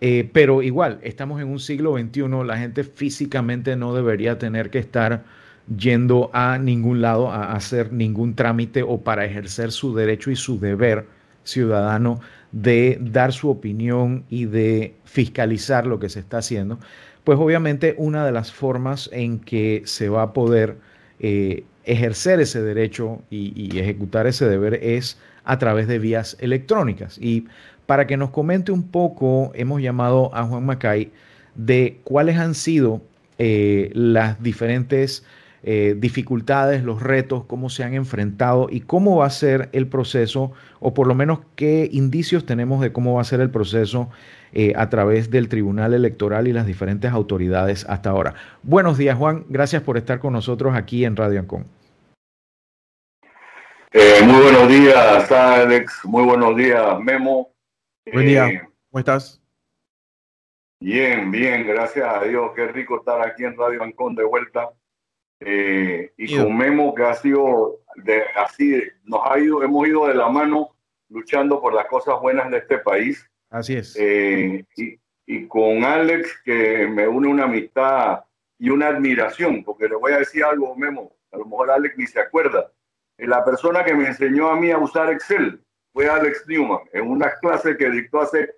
eh, 0.00 0.28
pero 0.32 0.62
igual, 0.62 0.98
estamos 1.02 1.40
en 1.40 1.48
un 1.48 1.58
siglo 1.58 1.96
XXI, 1.98 2.28
la 2.44 2.58
gente 2.58 2.84
físicamente 2.84 3.76
no 3.76 3.94
debería 3.94 4.38
tener 4.38 4.70
que 4.70 4.78
estar 4.78 5.24
yendo 5.74 6.30
a 6.32 6.58
ningún 6.58 7.00
lado 7.00 7.30
a 7.30 7.52
hacer 7.52 7.92
ningún 7.92 8.34
trámite 8.34 8.82
o 8.82 9.00
para 9.00 9.24
ejercer 9.24 9.72
su 9.72 9.94
derecho 9.94 10.30
y 10.30 10.36
su 10.36 10.60
deber 10.60 11.06
ciudadano 11.44 12.20
de 12.52 12.98
dar 13.00 13.32
su 13.32 13.50
opinión 13.50 14.24
y 14.28 14.44
de 14.46 14.94
fiscalizar 15.04 15.86
lo 15.86 15.98
que 15.98 16.08
se 16.08 16.20
está 16.20 16.38
haciendo, 16.38 16.78
pues 17.24 17.38
obviamente 17.38 17.94
una 17.98 18.24
de 18.24 18.32
las 18.32 18.52
formas 18.52 19.10
en 19.12 19.40
que 19.40 19.82
se 19.84 20.08
va 20.08 20.22
a 20.22 20.32
poder 20.32 20.76
eh, 21.18 21.64
ejercer 21.84 22.40
ese 22.40 22.62
derecho 22.62 23.22
y, 23.30 23.52
y, 23.56 23.78
ejecutar 23.78 24.26
ese 24.26 24.48
deber 24.48 24.74
es 24.74 25.18
a 25.44 25.58
través 25.58 25.88
de 25.88 25.98
vías 25.98 26.36
electrónicas. 26.40 27.18
Y 27.18 27.46
para 27.86 28.06
que 28.06 28.16
nos 28.16 28.30
comente 28.30 28.72
un 28.72 28.90
poco, 28.90 29.52
hemos 29.54 29.80
llamado 29.80 30.30
a 30.34 30.44
Juan 30.44 30.66
Macay 30.66 31.10
de 31.54 32.00
cuáles 32.04 32.36
han 32.36 32.54
sido 32.54 33.00
eh, 33.38 33.90
las 33.94 34.42
diferentes 34.42 35.24
eh, 35.62 35.96
dificultades, 35.98 36.84
los 36.84 37.02
retos, 37.02 37.44
cómo 37.46 37.70
se 37.70 37.82
han 37.82 37.94
enfrentado 37.94 38.68
y 38.70 38.80
cómo 38.80 39.16
va 39.16 39.26
a 39.26 39.30
ser 39.30 39.68
el 39.72 39.88
proceso, 39.88 40.52
o 40.80 40.94
por 40.94 41.06
lo 41.06 41.14
menos 41.14 41.40
qué 41.56 41.88
indicios 41.90 42.46
tenemos 42.46 42.80
de 42.80 42.92
cómo 42.92 43.14
va 43.14 43.22
a 43.22 43.24
ser 43.24 43.40
el 43.40 43.50
proceso 43.50 44.08
eh, 44.52 44.74
a 44.76 44.88
través 44.90 45.30
del 45.30 45.48
Tribunal 45.48 45.92
Electoral 45.92 46.46
y 46.46 46.52
las 46.52 46.66
diferentes 46.66 47.10
autoridades 47.10 47.84
hasta 47.88 48.10
ahora. 48.10 48.34
Buenos 48.62 48.96
días, 48.96 49.16
Juan. 49.18 49.44
Gracias 49.48 49.82
por 49.82 49.96
estar 49.96 50.18
con 50.20 50.34
nosotros 50.34 50.76
aquí 50.76 51.04
en 51.04 51.16
Radio 51.16 51.40
Ancon. 51.40 51.66
Muy 54.24 54.42
buenos 54.42 54.68
días, 54.68 55.32
Alex. 55.32 56.04
Muy 56.04 56.24
buenos 56.24 56.56
días, 56.56 57.00
Memo. 57.00 57.55
Buen 58.12 58.26
día. 58.26 58.68
¿Cómo 58.90 59.00
estás? 59.00 59.42
Bien, 60.80 61.30
bien, 61.30 61.66
gracias 61.66 62.06
a 62.06 62.22
Dios. 62.22 62.52
Qué 62.54 62.68
rico 62.68 62.98
estar 62.98 63.20
aquí 63.20 63.44
en 63.44 63.56
Radio 63.56 63.82
Ancon 63.82 64.14
de 64.14 64.22
vuelta. 64.22 64.70
Eh, 65.40 66.12
y 66.16 66.36
con 66.36 66.56
Memo 66.56 66.94
que 66.94 67.02
ha 67.02 67.14
sido 67.14 67.80
de, 67.96 68.22
así, 68.36 68.80
nos 69.04 69.20
ha 69.24 69.38
ido, 69.38 69.62
hemos 69.62 69.88
ido 69.88 70.06
de 70.06 70.14
la 70.14 70.28
mano 70.28 70.76
luchando 71.08 71.60
por 71.60 71.74
las 71.74 71.86
cosas 71.86 72.20
buenas 72.20 72.48
de 72.50 72.58
este 72.58 72.78
país. 72.78 73.28
Así 73.50 73.76
es. 73.76 73.96
Eh, 73.98 74.64
y, 74.76 75.00
y, 75.26 75.48
con 75.48 75.84
Alex 75.84 76.42
que 76.44 76.86
me 76.86 77.08
une 77.08 77.28
una 77.28 77.44
amistad 77.44 78.24
y 78.58 78.70
una 78.70 78.88
admiración, 78.88 79.64
porque 79.64 79.88
le 79.88 79.96
voy 79.96 80.12
a 80.12 80.18
decir 80.18 80.44
algo, 80.44 80.76
Memo, 80.76 81.12
a 81.32 81.38
lo 81.38 81.44
mejor 81.44 81.72
Alex 81.72 81.98
ni 81.98 82.06
se 82.06 82.20
acuerda. 82.20 82.70
Eh, 83.18 83.26
la 83.26 83.44
persona 83.44 83.84
que 83.84 83.94
me 83.94 84.06
enseñó 84.06 84.48
a 84.48 84.56
mí 84.56 84.70
a 84.70 84.78
usar 84.78 85.10
Excel 85.10 85.60
fue 85.96 86.06
Alex 86.10 86.44
Newman, 86.46 86.80
en 86.92 87.08
una 87.08 87.32
clase 87.40 87.74
que 87.74 87.88
dictó 87.88 88.20
hace 88.20 88.50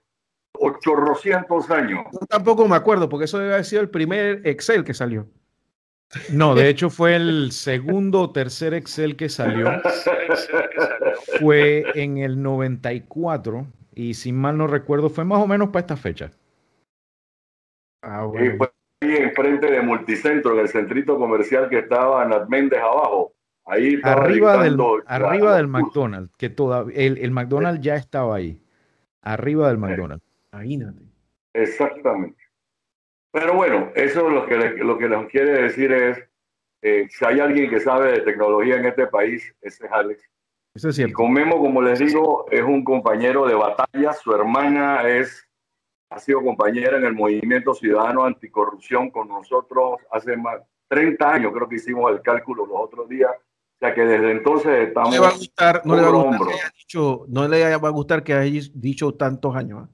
800 0.54 1.70
años. 1.70 2.04
Yo 2.12 2.26
tampoco 2.26 2.66
me 2.66 2.74
acuerdo, 2.74 3.08
porque 3.08 3.26
eso 3.26 3.38
debe 3.38 3.52
haber 3.52 3.64
sido 3.64 3.80
el 3.80 3.90
primer 3.90 4.40
Excel 4.44 4.82
que 4.82 4.92
salió. 4.92 5.28
No, 6.32 6.56
de 6.56 6.68
hecho 6.68 6.90
fue 6.90 7.14
el 7.14 7.52
segundo 7.52 8.22
o 8.22 8.32
tercer 8.32 8.74
Excel 8.74 9.14
que 9.14 9.28
salió. 9.28 9.70
Fue 11.38 11.84
en 11.94 12.18
el 12.18 12.42
94 12.42 13.66
y 13.94 14.14
si 14.14 14.32
mal 14.32 14.58
no 14.58 14.66
recuerdo 14.66 15.10
fue 15.10 15.24
más 15.24 15.40
o 15.40 15.46
menos 15.46 15.68
para 15.68 15.80
esta 15.80 15.96
fecha. 15.96 16.30
Ah, 18.02 18.24
bueno. 18.24 18.56
fue 18.56 18.70
ahí 19.02 19.16
enfrente 19.16 19.70
de 19.70 19.82
Multicentro, 19.82 20.54
en 20.54 20.60
el 20.60 20.68
centrito 20.68 21.16
comercial 21.18 21.68
que 21.68 21.78
estaba 21.78 22.24
en 22.24 22.48
Méndez 22.48 22.80
abajo. 22.80 23.32
Ahí 23.68 24.00
arriba 24.02 24.62
del, 24.62 24.78
arriba 25.06 25.56
del 25.56 25.68
McDonald's, 25.68 26.34
que 26.36 26.48
todavía 26.48 26.96
el, 26.96 27.18
el 27.18 27.30
McDonald's 27.30 27.82
ya 27.82 27.96
estaba 27.96 28.36
ahí. 28.36 28.60
Arriba 29.20 29.68
del 29.68 29.78
McDonald's. 29.78 30.24
Imagínate. 30.52 31.02
Exactamente. 31.52 32.42
Pero 33.30 33.54
bueno, 33.54 33.90
eso 33.94 34.30
lo 34.30 34.46
que, 34.46 34.56
lo 34.56 34.96
que 34.96 35.08
nos 35.08 35.28
quiere 35.28 35.62
decir 35.62 35.92
es, 35.92 36.18
eh, 36.80 37.08
si 37.10 37.24
hay 37.24 37.40
alguien 37.40 37.68
que 37.68 37.80
sabe 37.80 38.12
de 38.12 38.20
tecnología 38.20 38.76
en 38.76 38.86
este 38.86 39.06
país, 39.06 39.54
ese 39.60 39.84
es 39.84 39.92
Alex. 39.92 40.22
Eso 40.74 40.88
es 40.88 40.96
cierto. 40.96 41.10
Y 41.10 41.12
con 41.12 41.32
Memo, 41.32 41.58
como 41.58 41.82
les 41.82 41.98
digo, 41.98 42.46
es 42.50 42.62
un 42.62 42.82
compañero 42.84 43.46
de 43.46 43.54
batalla. 43.54 44.12
Su 44.14 44.34
hermana 44.34 45.06
es, 45.06 45.46
ha 46.10 46.18
sido 46.18 46.42
compañera 46.42 46.96
en 46.96 47.04
el 47.04 47.12
Movimiento 47.12 47.74
Ciudadano 47.74 48.24
Anticorrupción 48.24 49.10
con 49.10 49.28
nosotros 49.28 49.98
hace 50.10 50.36
más 50.36 50.62
30 50.88 51.30
años, 51.30 51.52
creo 51.52 51.68
que 51.68 51.76
hicimos 51.76 52.10
el 52.10 52.22
cálculo 52.22 52.64
los 52.64 52.78
otros 52.80 53.08
días. 53.08 53.30
O 53.80 53.86
sea 53.86 53.94
que 53.94 54.04
desde 54.04 54.32
entonces 54.32 54.88
estamos. 54.88 55.10
No 55.10 55.14
le 55.14 55.20
va 55.20 55.28
a 55.28 55.36
gustar, 55.36 55.82
no 55.84 55.94
le 55.94 56.02
va 56.02 56.08
a 56.08 56.10
gustar, 56.10 56.42
que 56.42 56.52
haya 56.52 56.72
dicho, 56.76 57.24
no 57.28 57.48
le 57.48 57.76
va 57.76 57.88
a 57.88 57.92
gustar 57.92 58.24
que 58.24 58.34
haya 58.34 58.68
dicho 58.74 59.14
tantos 59.14 59.54
años. 59.54 59.86
¿eh? 59.86 59.92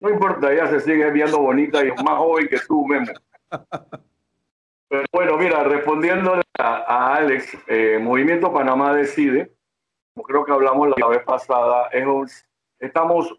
No 0.00 0.10
importa, 0.10 0.52
ella 0.52 0.68
se 0.68 0.80
sigue 0.80 1.10
viendo 1.10 1.38
bonita 1.38 1.82
y 1.82 1.88
es 1.88 2.02
más 2.02 2.18
joven 2.18 2.48
que 2.48 2.58
tú, 2.68 2.86
Memo. 2.86 3.12
Pero 4.88 5.04
bueno, 5.10 5.38
mira, 5.38 5.64
respondiendo 5.64 6.38
a, 6.58 7.14
Alex, 7.14 7.56
eh, 7.66 7.98
Movimiento 7.98 8.52
Panamá 8.52 8.92
Decide, 8.92 9.54
como 10.12 10.24
creo 10.24 10.44
que 10.44 10.52
hablamos 10.52 10.90
la 10.98 11.06
vez 11.06 11.22
pasada, 11.24 11.88
es, 11.92 12.46
estamos 12.78 13.34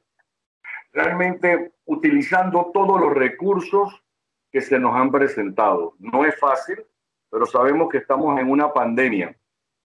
realmente 0.93 1.73
utilizando 1.85 2.71
todos 2.73 2.99
los 2.99 3.13
recursos 3.13 4.01
que 4.51 4.61
se 4.61 4.79
nos 4.79 4.95
han 4.95 5.11
presentado. 5.11 5.93
No 5.99 6.25
es 6.25 6.39
fácil, 6.39 6.83
pero 7.33 7.45
sabemos 7.47 7.89
que 7.89 7.97
estamos 7.97 8.39
en 8.39 8.47
una 8.47 8.71
pandemia. 8.71 9.35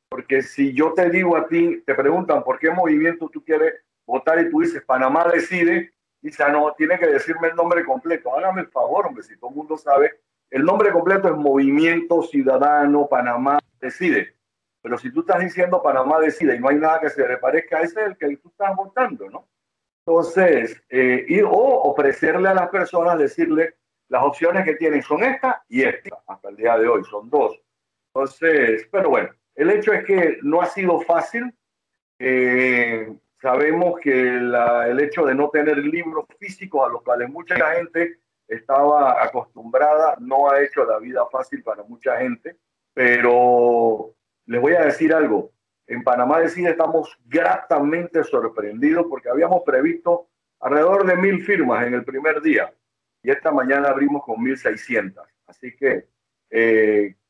porque 0.09 0.41
si 0.41 0.73
yo 0.73 0.93
te 0.93 1.07
digo 1.11 1.37
a 1.37 1.47
ti, 1.47 1.83
te 1.85 1.93
preguntan 1.93 2.43
por 2.43 2.57
qué 2.57 2.71
movimiento 2.71 3.29
tú 3.29 3.43
quieres 3.43 3.75
votar 4.07 4.39
y 4.39 4.49
tú 4.49 4.61
dices 4.61 4.81
Panamá 4.81 5.29
decide, 5.31 5.93
dice, 6.21 6.43
ah, 6.43 6.49
no, 6.49 6.73
tiene 6.77 6.97
que 6.99 7.07
decirme 7.07 7.49
el 7.49 7.55
nombre 7.55 7.85
completo. 7.85 8.35
Hágame 8.35 8.61
el 8.61 8.67
favor, 8.67 9.07
hombre, 9.07 9.23
si 9.23 9.37
todo 9.37 9.49
el 9.49 9.55
mundo 9.55 9.77
sabe, 9.77 10.19
el 10.49 10.63
nombre 10.63 10.91
completo 10.91 11.27
es 11.27 11.35
Movimiento 11.35 12.23
Ciudadano 12.23 13.07
Panamá 13.07 13.59
decide. 13.79 14.35
Pero 14.81 14.97
si 14.97 15.11
tú 15.11 15.21
estás 15.21 15.39
diciendo 15.39 15.81
Panamá 15.81 16.19
decide 16.19 16.55
y 16.55 16.59
no 16.59 16.69
hay 16.69 16.77
nada 16.77 16.99
que 16.99 17.09
se 17.09 17.27
le 17.27 17.37
parezca 17.37 17.81
ese 17.81 18.03
el 18.03 18.17
que 18.17 18.37
tú 18.37 18.49
estás 18.49 18.75
votando, 18.75 19.29
¿no? 19.29 19.47
Entonces, 20.05 20.81
eh, 20.89 21.25
ir 21.27 21.43
o 21.43 21.51
ofrecerle 21.51 22.49
a 22.49 22.53
las 22.53 22.69
personas, 22.69 23.19
decirle 23.19 23.75
las 24.07 24.23
opciones 24.23 24.65
que 24.65 24.75
tienen 24.75 25.03
son 25.03 25.23
estas 25.23 25.57
y 25.67 25.83
esta, 25.83 26.17
hasta 26.25 26.49
el 26.49 26.55
día 26.55 26.77
de 26.77 26.87
hoy, 26.87 27.03
son 27.03 27.29
dos. 27.29 27.59
Entonces, 28.07 28.87
pero 28.91 29.09
bueno, 29.09 29.29
el 29.53 29.69
hecho 29.69 29.93
es 29.93 30.03
que 30.05 30.39
no 30.41 30.61
ha 30.61 30.65
sido 30.65 30.99
fácil. 31.01 31.53
Eh, 32.17 33.13
sabemos 33.41 33.99
que 33.99 34.37
el 34.37 34.99
hecho 34.99 35.25
de 35.25 35.35
no 35.35 35.49
tener 35.49 35.77
libros 35.77 36.25
físicos 36.39 36.85
a 36.85 36.91
los 36.91 37.01
cuales 37.03 37.29
mucha 37.29 37.55
gente 37.75 38.19
estaba 38.47 39.23
acostumbrada 39.23 40.15
no 40.19 40.49
ha 40.49 40.61
hecho 40.61 40.83
la 40.83 40.99
vida 40.99 41.25
fácil 41.31 41.63
para 41.63 41.83
mucha 41.83 42.17
gente, 42.17 42.57
pero 42.93 44.13
les 44.45 44.61
voy 44.61 44.73
a 44.73 44.85
decir 44.85 45.13
algo. 45.13 45.51
En 45.87 46.03
Panamá 46.03 46.39
Decide 46.39 46.71
estamos 46.71 47.17
gratamente 47.25 48.23
sorprendidos 48.23 49.05
porque 49.09 49.29
habíamos 49.29 49.63
previsto 49.65 50.27
alrededor 50.59 51.05
de 51.05 51.15
mil 51.15 51.43
firmas 51.43 51.87
en 51.87 51.93
el 51.93 52.03
primer 52.03 52.41
día 52.41 52.73
y 53.23 53.31
esta 53.31 53.51
mañana 53.51 53.89
abrimos 53.89 54.23
con 54.23 54.37
1.600. 54.37 55.15
Así 55.47 55.75
que 55.75 56.07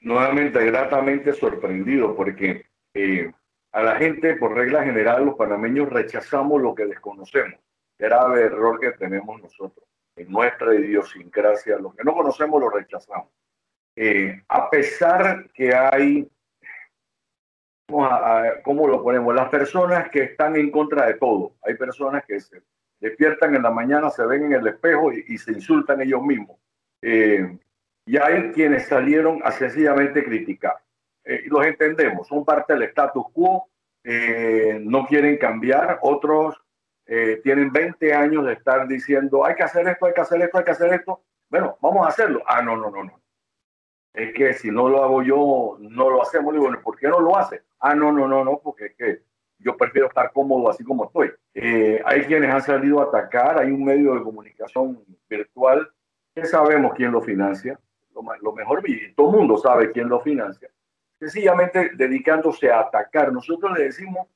nuevamente 0.00 0.64
gratamente 0.64 1.32
sorprendido 1.32 2.14
porque 2.14 2.66
eh, 2.94 3.32
a 3.72 3.82
la 3.82 3.96
gente, 3.96 4.36
por 4.36 4.54
regla 4.54 4.82
general, 4.82 5.26
los 5.26 5.36
panameños 5.36 5.88
rechazamos 5.88 6.60
lo 6.60 6.74
que 6.74 6.86
desconocemos. 6.86 7.60
Grave 7.98 8.42
error 8.42 8.80
que 8.80 8.92
tenemos 8.92 9.40
nosotros 9.40 9.86
en 10.16 10.30
nuestra 10.30 10.74
idiosincrasia. 10.74 11.78
Lo 11.78 11.92
que 11.92 12.04
no 12.04 12.14
conocemos 12.14 12.60
lo 12.60 12.70
rechazamos. 12.70 13.28
Eh, 14.00 14.44
a 14.46 14.70
pesar 14.70 15.50
que 15.52 15.74
hay, 15.74 16.30
¿cómo 17.88 18.86
lo 18.86 19.02
ponemos? 19.02 19.34
Las 19.34 19.48
personas 19.48 20.08
que 20.10 20.22
están 20.22 20.54
en 20.54 20.70
contra 20.70 21.06
de 21.06 21.14
todo. 21.14 21.56
Hay 21.64 21.74
personas 21.74 22.24
que 22.24 22.38
se 22.38 22.62
despiertan 23.00 23.56
en 23.56 23.64
la 23.64 23.72
mañana, 23.72 24.08
se 24.10 24.24
ven 24.24 24.44
en 24.44 24.52
el 24.52 24.68
espejo 24.68 25.12
y, 25.12 25.36
se 25.36 25.50
insultan 25.50 26.00
ellos 26.00 26.22
mismos. 26.22 26.58
Eh, 27.02 27.58
y 28.06 28.16
hay 28.16 28.52
quienes 28.52 28.86
salieron 28.86 29.40
a 29.42 29.50
sencillamente 29.50 30.22
criticar. 30.24 30.76
Eh, 31.24 31.42
los 31.46 31.66
entendemos, 31.66 32.28
son 32.28 32.44
parte 32.44 32.74
del 32.74 32.84
status 32.84 33.26
quo, 33.32 33.68
no 34.80 35.06
quieren 35.06 35.38
cambiar, 35.38 35.98
otros 36.02 36.54
tienen 37.42 37.72
20 37.72 38.14
años 38.14 38.46
de 38.46 38.52
estar 38.52 38.86
diciendo, 38.86 39.44
hay 39.44 39.56
que 39.56 39.64
hacer 39.64 39.88
esto, 39.88 40.06
hay 40.06 40.12
que 40.12 40.20
hacer 40.20 40.40
esto, 40.40 40.58
hay 40.58 40.64
que 40.64 40.70
hacer 40.70 40.92
esto. 40.92 41.20
Bueno, 41.50 41.76
vamos 41.82 42.06
a 42.06 42.10
hacerlo. 42.10 42.44
Ah, 42.46 42.62
no, 42.62 42.76
no, 42.76 42.90
no, 42.90 43.02
no. 43.02 43.20
Es 44.18 44.34
que 44.34 44.52
si 44.52 44.68
no 44.68 44.88
lo 44.88 45.04
hago 45.04 45.22
yo, 45.22 45.76
no 45.78 46.10
lo 46.10 46.22
hacemos. 46.22 46.52
Digo, 46.52 46.68
¿por 46.82 46.98
qué 46.98 47.06
no 47.06 47.20
lo 47.20 47.36
hace? 47.36 47.62
Ah, 47.78 47.94
no, 47.94 48.10
no, 48.10 48.26
no, 48.26 48.44
no, 48.44 48.58
porque 48.58 48.86
es 48.86 48.94
que 48.96 49.22
yo 49.60 49.76
prefiero 49.76 50.08
estar 50.08 50.32
cómodo 50.32 50.68
así 50.68 50.82
como 50.82 51.04
estoy. 51.04 51.30
hay 52.04 52.22
quienes 52.22 52.52
han 52.52 52.62
salido 52.62 53.00
a 53.00 53.04
atacar, 53.04 53.60
hay 53.60 53.70
un 53.70 53.84
medio 53.84 54.14
de 54.14 54.22
comunicación 54.24 55.04
virtual 55.30 55.88
que 56.34 56.44
sabemos 56.46 56.94
quién 56.96 57.12
lo 57.12 57.22
financia, 57.22 57.78
lo, 58.42 58.52
mejor, 58.52 58.82
y 58.90 59.14
todo 59.14 59.30
el 59.30 59.36
mundo 59.36 59.56
sabe 59.56 59.92
quién 59.92 60.08
lo 60.08 60.20
financia, 60.20 60.68
sencillamente 61.20 61.92
dedicándose 61.94 62.72
a 62.72 62.80
atacar. 62.80 63.32
Nosotros 63.32 63.78
le 63.78 63.84
decimos, 63.84 64.26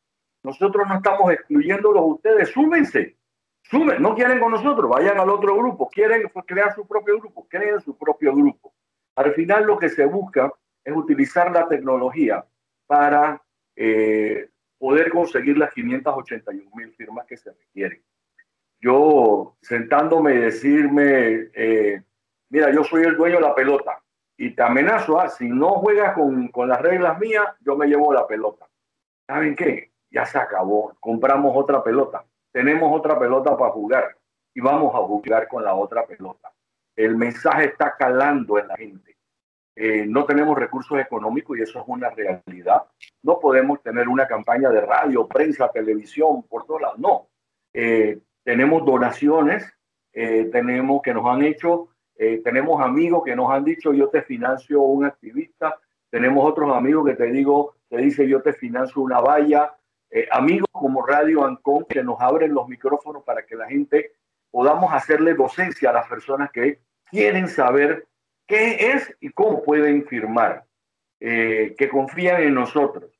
nosotros 0.44 0.86
no 0.88 0.94
estamos 0.94 1.32
excluyéndolos 1.32 2.04
ustedes, 2.06 2.50
súmense, 2.50 3.16
sumen, 3.62 4.00
no 4.00 4.14
quieren 4.14 4.38
con 4.38 4.52
nosotros, 4.52 4.88
vayan 4.88 5.18
al 5.18 5.30
otro 5.30 5.56
grupo, 5.56 5.88
quieren 5.88 6.30
crear 6.46 6.72
su 6.72 6.86
propio 6.86 7.18
grupo, 7.18 7.48
creen 7.48 7.80
su 7.80 7.98
propio 7.98 8.32
grupo. 8.32 8.71
Al 9.16 9.34
final 9.34 9.64
lo 9.64 9.78
que 9.78 9.88
se 9.88 10.04
busca 10.06 10.52
es 10.84 10.94
utilizar 10.94 11.50
la 11.52 11.68
tecnología 11.68 12.44
para 12.86 13.42
eh, 13.76 14.48
poder 14.78 15.10
conseguir 15.10 15.58
las 15.58 15.72
581 15.72 16.70
mil 16.74 16.92
firmas 16.94 17.26
que 17.26 17.36
se 17.36 17.52
requieren. 17.52 18.02
Yo 18.80 19.56
sentándome 19.62 20.34
y 20.34 20.38
decirme, 20.38 21.50
eh, 21.54 22.02
mira, 22.48 22.72
yo 22.72 22.82
soy 22.82 23.04
el 23.04 23.16
dueño 23.16 23.36
de 23.36 23.42
la 23.42 23.54
pelota 23.54 24.02
y 24.36 24.50
te 24.54 24.62
amenazo, 24.62 25.20
ah, 25.20 25.28
si 25.28 25.48
no 25.48 25.74
juegas 25.74 26.14
con, 26.14 26.48
con 26.48 26.68
las 26.68 26.80
reglas 26.80 27.18
mías, 27.20 27.46
yo 27.60 27.76
me 27.76 27.86
llevo 27.86 28.12
la 28.12 28.26
pelota. 28.26 28.68
¿Saben 29.26 29.54
qué? 29.54 29.92
Ya 30.10 30.26
se 30.26 30.38
acabó, 30.38 30.96
compramos 30.98 31.56
otra 31.56 31.82
pelota, 31.82 32.24
tenemos 32.50 32.90
otra 32.94 33.18
pelota 33.18 33.56
para 33.56 33.70
jugar 33.70 34.16
y 34.52 34.60
vamos 34.60 34.94
a 34.94 34.98
jugar 34.98 35.48
con 35.48 35.64
la 35.64 35.74
otra 35.74 36.04
pelota. 36.04 36.52
El 36.96 37.16
mensaje 37.16 37.66
está 37.66 37.94
calando 37.96 38.58
en 38.58 38.68
la 38.68 38.76
gente. 38.76 39.16
Eh, 39.74 40.04
no 40.06 40.26
tenemos 40.26 40.58
recursos 40.58 40.98
económicos 41.00 41.56
y 41.56 41.62
eso 41.62 41.80
es 41.80 41.84
una 41.86 42.10
realidad. 42.10 42.82
No 43.22 43.38
podemos 43.38 43.82
tener 43.82 44.08
una 44.08 44.26
campaña 44.26 44.68
de 44.68 44.82
radio, 44.82 45.26
prensa, 45.26 45.70
televisión, 45.70 46.42
por 46.42 46.66
todos 46.66 46.82
lados. 46.82 46.98
No. 46.98 47.28
Eh, 47.72 48.18
tenemos 48.44 48.84
donaciones, 48.84 49.64
eh, 50.12 50.50
tenemos 50.52 51.00
que 51.02 51.14
nos 51.14 51.26
han 51.26 51.42
hecho 51.42 51.88
tenemos 52.44 52.80
amigos 52.80 53.24
que 53.24 53.34
nos 53.34 53.50
han 53.50 53.64
dicho 53.64 53.92
yo 53.92 54.08
te 54.08 54.22
financio 54.22 54.80
un 54.80 55.04
activista. 55.04 55.76
Tenemos 56.08 56.48
otros 56.48 56.72
amigos 56.72 57.04
que 57.04 57.16
te 57.16 57.26
digo, 57.32 57.74
te 57.88 57.96
dice 57.96 58.28
yo 58.28 58.40
te 58.40 58.52
financio 58.52 59.02
una 59.02 59.18
valla. 59.18 59.74
Amigos 60.30 60.68
como 60.70 61.04
Radio 61.04 61.44
Ancon 61.44 61.84
que 61.88 62.04
nos 62.04 62.20
abren 62.20 62.54
los 62.54 62.68
micrófonos 62.68 63.24
para 63.24 63.44
que 63.44 63.56
la 63.56 63.66
gente 63.66 64.12
podamos 64.52 64.92
hacerle 64.92 65.34
docencia 65.34 65.90
a 65.90 65.94
las 65.94 66.06
personas 66.06 66.52
que 66.52 66.78
quieren 67.10 67.48
saber 67.48 68.06
qué 68.46 68.92
es 68.92 69.12
y 69.18 69.30
cómo 69.30 69.64
pueden 69.64 70.06
firmar, 70.06 70.64
eh, 71.18 71.74
que 71.76 71.88
confían 71.88 72.42
en 72.42 72.54
nosotros. 72.54 73.10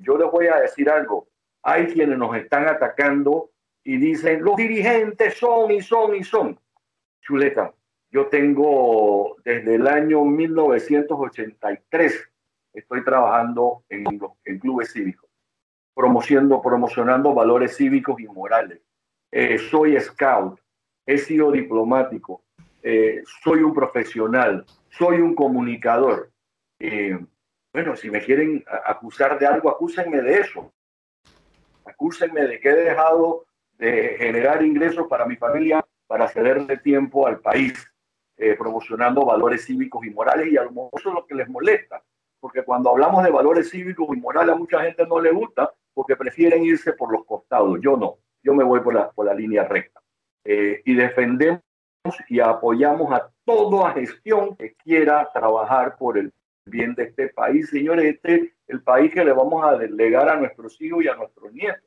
yo 0.00 0.18
les 0.18 0.30
voy 0.30 0.48
a 0.48 0.56
decir 0.56 0.90
algo. 0.90 1.28
Hay 1.62 1.86
quienes 1.86 2.18
nos 2.18 2.36
están 2.36 2.66
atacando 2.66 3.52
y 3.84 3.98
dicen, 3.98 4.42
los 4.42 4.56
dirigentes 4.56 5.38
son 5.38 5.70
y 5.70 5.80
son 5.80 6.16
y 6.16 6.24
son. 6.24 6.58
Chuleta, 7.20 7.72
yo 8.10 8.26
tengo 8.26 9.36
desde 9.44 9.74
el 9.74 9.88
año 9.88 10.24
1983, 10.24 12.30
estoy 12.72 13.04
trabajando 13.04 13.82
en, 13.88 14.04
en 14.44 14.58
clubes 14.60 14.92
cívicos, 14.92 15.28
promocionando, 15.94 16.62
promocionando 16.62 17.34
valores 17.34 17.76
cívicos 17.76 18.20
y 18.20 18.26
morales. 18.26 18.83
Eh, 19.36 19.58
soy 19.58 20.00
scout, 20.00 20.60
he 21.04 21.18
sido 21.18 21.50
diplomático, 21.50 22.44
eh, 22.84 23.20
soy 23.42 23.64
un 23.64 23.74
profesional, 23.74 24.64
soy 24.90 25.20
un 25.20 25.34
comunicador. 25.34 26.30
Eh, 26.78 27.18
bueno, 27.72 27.96
si 27.96 28.12
me 28.12 28.22
quieren 28.22 28.64
acusar 28.84 29.36
de 29.40 29.44
algo, 29.44 29.70
acúsenme 29.70 30.22
de 30.22 30.38
eso. 30.38 30.72
Acúsenme 31.84 32.42
de 32.42 32.60
que 32.60 32.68
he 32.68 32.76
dejado 32.76 33.44
de 33.72 34.14
generar 34.18 34.62
ingresos 34.62 35.08
para 35.08 35.26
mi 35.26 35.34
familia 35.34 35.84
para 36.06 36.28
cederle 36.28 36.76
tiempo 36.76 37.26
al 37.26 37.40
país. 37.40 37.74
Promocionando 38.56 39.24
valores 39.24 39.64
cívicos 39.64 40.06
y 40.06 40.10
morales 40.10 40.52
y 40.52 40.56
a 40.56 40.62
lo 40.62 40.70
mejor 40.70 40.90
es 40.94 41.04
lo 41.06 41.26
que 41.26 41.34
les 41.34 41.48
molesta, 41.48 42.04
porque 42.38 42.62
cuando 42.62 42.90
hablamos 42.90 43.24
de 43.24 43.30
valores 43.30 43.70
cívicos 43.70 44.08
y 44.16 44.20
morales 44.20 44.54
a 44.54 44.58
mucha 44.58 44.80
gente 44.82 45.04
no 45.06 45.18
le 45.18 45.32
gusta 45.32 45.72
porque 45.92 46.14
prefieren 46.14 46.64
irse 46.64 46.92
por 46.92 47.12
los 47.12 47.24
costados. 47.24 47.78
Yo 47.80 47.96
no, 47.96 48.18
yo 48.44 48.54
me 48.54 48.62
voy 48.62 48.80
por 48.80 48.94
la, 48.94 49.10
por 49.10 49.26
la 49.26 49.34
línea 49.34 49.64
recta. 49.64 50.00
Eh, 50.44 50.82
y 50.84 50.94
defendemos 50.94 51.62
y 52.28 52.38
apoyamos 52.38 53.12
a 53.12 53.30
toda 53.44 53.92
gestión 53.92 54.54
que 54.56 54.74
quiera 54.74 55.28
trabajar 55.32 55.96
por 55.96 56.18
el 56.18 56.32
bien 56.66 56.94
de 56.94 57.04
este 57.04 57.28
país. 57.28 57.70
Señores, 57.70 58.14
este 58.14 58.34
es 58.34 58.52
el 58.68 58.82
país 58.82 59.12
que 59.12 59.24
le 59.24 59.32
vamos 59.32 59.64
a 59.64 59.76
delegar 59.76 60.28
a 60.28 60.36
nuestros 60.36 60.80
hijos 60.80 61.04
y 61.04 61.08
a 61.08 61.16
nuestros 61.16 61.52
nietos. 61.52 61.82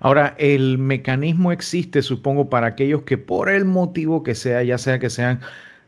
Ahora, 0.00 0.34
el 0.38 0.78
mecanismo 0.78 1.52
existe, 1.52 2.02
supongo, 2.02 2.50
para 2.50 2.66
aquellos 2.66 3.02
que 3.02 3.18
por 3.18 3.48
el 3.48 3.64
motivo 3.64 4.22
que 4.22 4.34
sea, 4.34 4.62
ya 4.62 4.76
sea 4.76 4.98
que 4.98 5.08
sean 5.08 5.40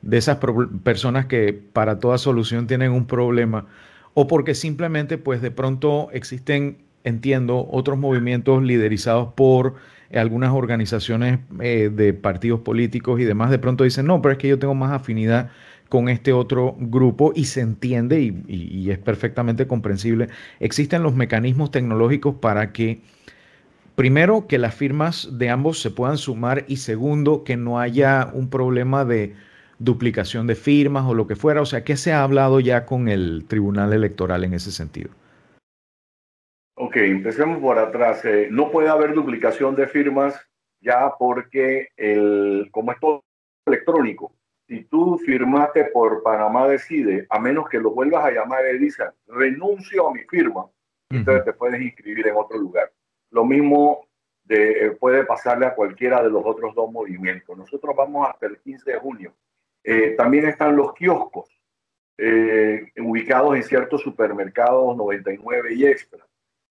de 0.02 0.18
esas 0.18 0.38
personas 0.82 1.26
que 1.26 1.52
para 1.52 1.98
toda 1.98 2.18
solución 2.18 2.66
tienen 2.66 2.92
un 2.92 3.06
problema, 3.06 3.66
o 4.14 4.26
porque 4.26 4.54
simplemente, 4.54 5.18
pues 5.18 5.42
de 5.42 5.50
pronto 5.50 6.10
existen, 6.12 6.78
entiendo, 7.04 7.68
otros 7.70 7.98
movimientos 7.98 8.62
liderizados 8.62 9.32
por 9.34 9.74
algunas 10.12 10.50
organizaciones 10.50 11.40
eh, 11.60 11.90
de 11.92 12.12
partidos 12.12 12.60
políticos 12.60 13.20
y 13.20 13.24
demás, 13.24 13.50
de 13.50 13.58
pronto 13.58 13.84
dicen, 13.84 14.06
no, 14.06 14.20
pero 14.22 14.32
es 14.32 14.38
que 14.38 14.48
yo 14.48 14.58
tengo 14.58 14.74
más 14.74 14.92
afinidad 14.92 15.50
con 15.88 16.08
este 16.08 16.32
otro 16.32 16.76
grupo 16.78 17.32
y 17.34 17.44
se 17.44 17.60
entiende 17.60 18.20
y 18.20 18.90
es 18.90 18.98
perfectamente 18.98 19.66
comprensible. 19.66 20.28
Existen 20.58 21.02
los 21.02 21.14
mecanismos 21.14 21.70
tecnológicos 21.70 22.36
para 22.36 22.72
que 22.72 23.02
primero, 23.94 24.46
que 24.46 24.58
las 24.58 24.74
firmas 24.74 25.28
de 25.32 25.50
ambos 25.50 25.80
se 25.80 25.90
puedan 25.90 26.18
sumar 26.18 26.64
y 26.68 26.76
segundo, 26.76 27.44
que 27.44 27.56
no 27.56 27.78
haya 27.78 28.30
un 28.32 28.48
problema 28.48 29.04
de 29.04 29.34
duplicación 29.78 30.46
de 30.46 30.54
firmas 30.54 31.04
o 31.06 31.14
lo 31.14 31.26
que 31.26 31.36
fuera. 31.36 31.60
O 31.60 31.66
sea, 31.66 31.84
¿qué 31.84 31.96
se 31.96 32.12
ha 32.12 32.22
hablado 32.22 32.60
ya 32.60 32.86
con 32.86 33.08
el 33.08 33.44
Tribunal 33.48 33.92
Electoral 33.92 34.44
en 34.44 34.54
ese 34.54 34.72
sentido? 34.72 35.10
Ok, 36.76 36.96
empecemos 36.96 37.58
por 37.58 37.78
atrás. 37.78 38.24
Eh, 38.24 38.48
no 38.50 38.70
puede 38.70 38.88
haber 38.88 39.14
duplicación 39.14 39.76
de 39.76 39.86
firmas 39.86 40.48
ya 40.80 41.12
porque 41.18 41.88
el, 41.96 42.68
como 42.70 42.92
es 42.92 43.00
todo 43.00 43.24
electrónico, 43.66 44.34
si 44.68 44.84
tú 44.84 45.18
firmaste 45.18 45.86
por 45.86 46.22
Panamá 46.22 46.68
Decide, 46.68 47.26
a 47.30 47.38
menos 47.38 47.68
que 47.68 47.78
lo 47.78 47.90
vuelvas 47.90 48.24
a 48.24 48.30
llamar 48.30 48.64
y 48.74 48.78
dices, 48.78 49.06
renuncio 49.26 50.08
a 50.08 50.12
mi 50.12 50.20
firma, 50.24 50.66
entonces 51.10 51.44
te 51.44 51.52
puedes 51.52 51.80
inscribir 51.80 52.26
en 52.28 52.36
otro 52.36 52.58
lugar. 52.58 52.92
Lo 53.30 53.44
mismo 53.44 54.06
de, 54.44 54.86
eh, 54.86 54.90
puede 54.92 55.24
pasarle 55.24 55.66
a 55.66 55.74
cualquiera 55.74 56.22
de 56.22 56.30
los 56.30 56.42
otros 56.44 56.74
dos 56.74 56.90
movimientos. 56.90 57.56
Nosotros 57.56 57.94
vamos 57.96 58.28
hasta 58.28 58.46
el 58.46 58.58
15 58.58 58.92
de 58.92 58.98
junio. 58.98 59.34
Eh, 59.82 60.14
también 60.16 60.46
están 60.46 60.76
los 60.76 60.94
kioscos, 60.94 61.48
eh, 62.16 62.90
ubicados 62.98 63.56
en 63.56 63.62
ciertos 63.62 64.02
supermercados 64.02 64.96
99 64.96 65.74
y 65.74 65.86
extra. 65.86 66.26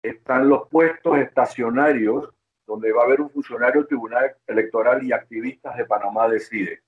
Están 0.02 0.48
los 0.50 0.68
puestos 0.70 1.18
estacionarios, 1.18 2.30
donde 2.66 2.92
va 2.92 3.02
a 3.02 3.06
haber 3.06 3.22
un 3.22 3.30
funcionario 3.30 3.86
Tribunal 3.86 4.36
Electoral 4.48 5.04
y 5.04 5.12
activistas 5.12 5.76
de 5.78 5.86
Panamá 5.86 6.28
Decide. 6.28 6.82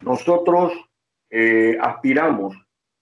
nosotros 0.00 0.72
aspiramos, 1.80 2.56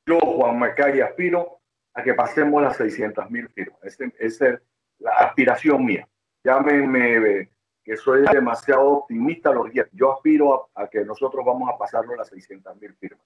yo, 0.06 0.18
Juan 0.18 0.58
Macay, 0.58 1.00
aspiro 1.00 1.61
a 1.94 2.02
que 2.02 2.14
pasemos 2.14 2.62
las 2.62 2.76
600 2.76 3.30
mil 3.30 3.48
firmas. 3.48 3.78
Esa 3.82 4.06
es 4.18 4.62
la 4.98 5.11
aspiración 5.12 5.85
mía. 5.85 6.08
Llámenme 6.44 7.50
que 7.85 7.96
soy 7.96 8.22
demasiado 8.32 8.88
optimista 8.88 9.52
los 9.52 9.70
días. 9.70 9.88
Yo 9.92 10.12
aspiro 10.12 10.70
a, 10.74 10.88
que 10.88 11.04
nosotros 11.04 11.44
vamos 11.44 11.68
a 11.68 11.76
pasarlo 11.76 12.14
a 12.14 12.18
las 12.18 12.28
600 12.28 12.80
mil 12.80 12.94
firmas. 12.94 13.24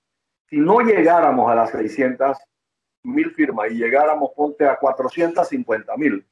Si 0.49 0.57
no 0.59 0.81
llegáramos 0.81 1.51
a 1.51 1.55
las 1.55 1.71
600 1.71 2.39
mil 3.07 3.31
firmas 3.33 3.71
y 3.71 3.77
llegáramos, 3.77 4.31
ponte 4.35 4.67
a 4.67 4.77
450 4.77 5.97
mil, 5.97 6.27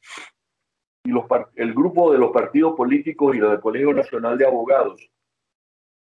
y 1.05 1.11
los, 1.11 1.25
el 1.55 1.75
grupo 1.75 2.13
de 2.13 2.19
los 2.19 2.31
partidos 2.33 2.75
políticos 2.77 3.37
y 3.37 3.41
del 3.41 3.61
Colegio 3.61 3.93
Nacional 3.93 4.39
de 4.39 4.47
Abogados, 4.47 5.11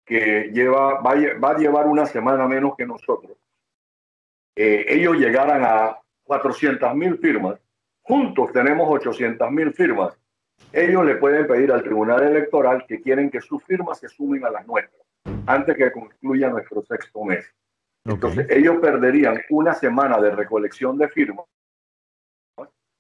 que 0.05 0.51
lleva, 0.53 1.01
va, 1.01 1.13
a 1.51 1.59
llevar 1.59 1.87
una 1.87 2.07
semana 2.07 2.47
menos 2.47 2.75
que 2.77 2.87
nosotros, 2.87 3.37
eh, 4.57 4.87
ellos 4.89 5.17
llegaran 5.17 5.63
a 5.65 5.99
400 6.25 6.95
mil 6.95 7.19
firmas, 7.19 7.61
juntos 8.03 8.53
tenemos 8.53 8.89
800 8.89 9.51
mil 9.51 9.73
firmas, 9.73 10.19
ellos 10.73 11.05
le 11.05 11.17
pueden 11.17 11.47
pedir 11.47 11.71
al 11.73 11.83
Tribunal 11.83 12.23
Electoral 12.23 12.85
que 12.87 13.01
quieren 13.01 13.31
que 13.31 13.41
sus 13.41 13.63
firmas 13.65 13.99
se 13.99 14.09
sumen 14.09 14.45
a 14.45 14.51
las 14.51 14.67
nuestras 14.67 15.09
antes 15.47 15.77
que 15.77 15.91
concluya 15.91 16.51
nuestro 16.51 16.83
sexto 16.83 17.25
mes. 17.25 17.47
Entonces, 18.09 18.47
ellos 18.51 18.77
perderían 18.81 19.41
una 19.51 19.75
semana 19.75 20.19
de 20.21 20.31
recolección 20.31 20.97
de 20.97 21.09
firmas, 21.09 21.47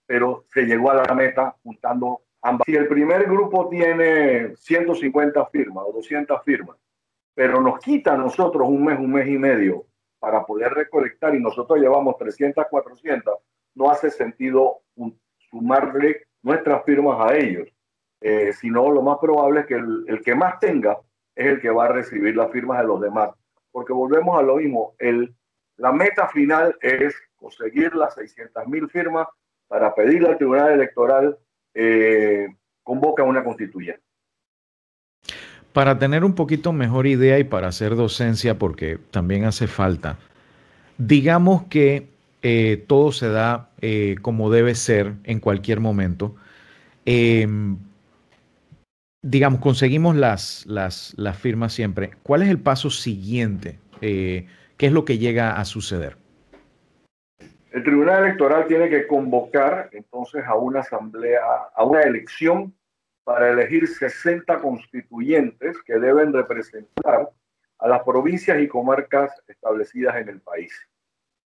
pero 0.06 0.44
se 0.52 0.62
llegó 0.62 0.90
a 0.90 1.06
la 1.06 1.14
meta 1.14 1.56
juntando 1.62 2.22
ambas. 2.42 2.66
Si 2.66 2.76
el 2.76 2.88
primer 2.88 3.24
grupo 3.24 3.68
tiene 3.68 4.54
150 4.56 5.46
firmas 5.46 5.84
o 5.86 5.92
200 5.92 6.42
firmas, 6.44 6.76
pero 7.34 7.60
nos 7.60 7.78
quita 7.78 8.14
a 8.14 8.18
nosotros 8.18 8.68
un 8.68 8.84
mes, 8.84 8.98
un 8.98 9.12
mes 9.12 9.28
y 9.28 9.38
medio 9.38 9.86
para 10.18 10.44
poder 10.44 10.72
recolectar 10.72 11.34
y 11.34 11.40
nosotros 11.40 11.78
llevamos 11.78 12.18
300, 12.18 12.66
400, 12.68 13.34
no 13.76 13.90
hace 13.90 14.10
sentido 14.10 14.80
sumarle 15.50 16.26
nuestras 16.42 16.84
firmas 16.84 17.18
a 17.20 17.36
ellos, 17.36 17.68
eh, 18.20 18.52
sino 18.52 18.90
lo 18.90 19.02
más 19.02 19.18
probable 19.18 19.60
es 19.60 19.66
que 19.66 19.74
el, 19.74 20.20
que 20.24 20.34
más 20.34 20.58
tenga 20.58 20.98
es 21.34 21.46
el 21.46 21.60
que 21.60 21.70
va 21.70 21.86
a 21.86 21.92
recibir 21.92 22.36
las 22.36 22.50
firmas 22.50 22.80
de 22.80 22.86
los 22.86 23.00
demás. 23.00 23.30
Porque 23.78 23.92
volvemos 23.92 24.36
a 24.36 24.42
lo 24.42 24.56
mismo, 24.56 24.96
la 25.76 25.92
meta 25.92 26.26
final 26.26 26.76
es 26.82 27.14
conseguir 27.36 27.94
las 27.94 28.12
600 28.14 28.66
mil 28.66 28.88
firmas 28.90 29.28
para 29.68 29.94
pedirle 29.94 30.30
al 30.30 30.36
Tribunal 30.36 30.72
Electoral 30.72 31.38
eh, 31.74 32.48
convoca 32.82 33.22
una 33.22 33.44
constituyente. 33.44 34.02
Para 35.72 35.96
tener 35.96 36.24
un 36.24 36.34
poquito 36.34 36.72
mejor 36.72 37.06
idea 37.06 37.38
y 37.38 37.44
para 37.44 37.68
hacer 37.68 37.94
docencia, 37.94 38.58
porque 38.58 38.98
también 39.12 39.44
hace 39.44 39.68
falta, 39.68 40.18
digamos 40.96 41.62
que 41.70 42.08
eh, 42.42 42.84
todo 42.88 43.12
se 43.12 43.28
da 43.28 43.70
eh, 43.80 44.16
como 44.22 44.50
debe 44.50 44.74
ser 44.74 45.12
en 45.22 45.38
cualquier 45.38 45.78
momento. 45.78 46.34
Digamos, 49.22 49.60
conseguimos 49.60 50.14
las, 50.14 50.64
las, 50.66 51.12
las, 51.16 51.36
firmas 51.36 51.72
siempre. 51.72 52.12
¿Cuál 52.22 52.42
es 52.42 52.48
el 52.50 52.60
paso 52.60 52.88
siguiente? 52.88 53.80
Eh, 54.00 54.46
¿Qué 54.76 54.86
es 54.86 54.92
lo 54.92 55.04
que 55.04 55.18
llega 55.18 55.58
a 55.58 55.64
suceder? 55.64 56.16
El 57.72 57.82
Tribunal 57.82 58.24
Electoral 58.24 58.66
tiene 58.68 58.88
que 58.88 59.08
convocar 59.08 59.90
entonces 59.92 60.44
a 60.46 60.54
una 60.54 60.80
asamblea, 60.80 61.40
a 61.74 61.84
una 61.84 62.02
elección 62.02 62.72
para 63.24 63.50
elegir 63.50 63.88
60 63.88 64.60
constituyentes 64.60 65.82
que 65.82 65.98
deben 65.98 66.32
representar 66.32 67.28
a 67.78 67.88
las 67.88 68.02
provincias 68.04 68.60
y 68.60 68.68
comarcas 68.68 69.32
establecidas 69.48 70.16
en 70.16 70.28
el 70.28 70.40
país. 70.40 70.72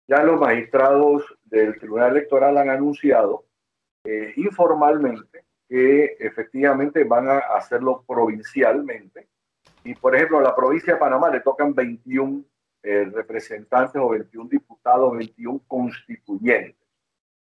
Ya 0.08 0.22
los 0.22 0.40
magistrados 0.40 1.22
del 1.44 1.78
Tribunal 1.78 2.12
Electoral 2.12 2.56
han 2.56 2.70
anunciado 2.70 3.44
eh, 4.04 4.32
informalmente 4.36 5.44
que 5.68 6.16
efectivamente 6.18 7.04
van 7.04 7.28
a 7.28 7.38
hacerlo 7.38 8.04
provincialmente. 8.06 9.28
Y 9.84 9.94
por 9.94 10.14
ejemplo, 10.16 10.38
a 10.38 10.42
la 10.42 10.56
provincia 10.56 10.94
de 10.94 11.00
Panamá 11.00 11.30
le 11.30 11.40
tocan 11.40 11.74
21 11.74 12.44
eh, 12.82 13.04
representantes 13.12 14.00
o 14.00 14.08
21 14.08 14.48
diputados, 14.48 15.16
21 15.16 15.60
constituyentes. 15.66 16.88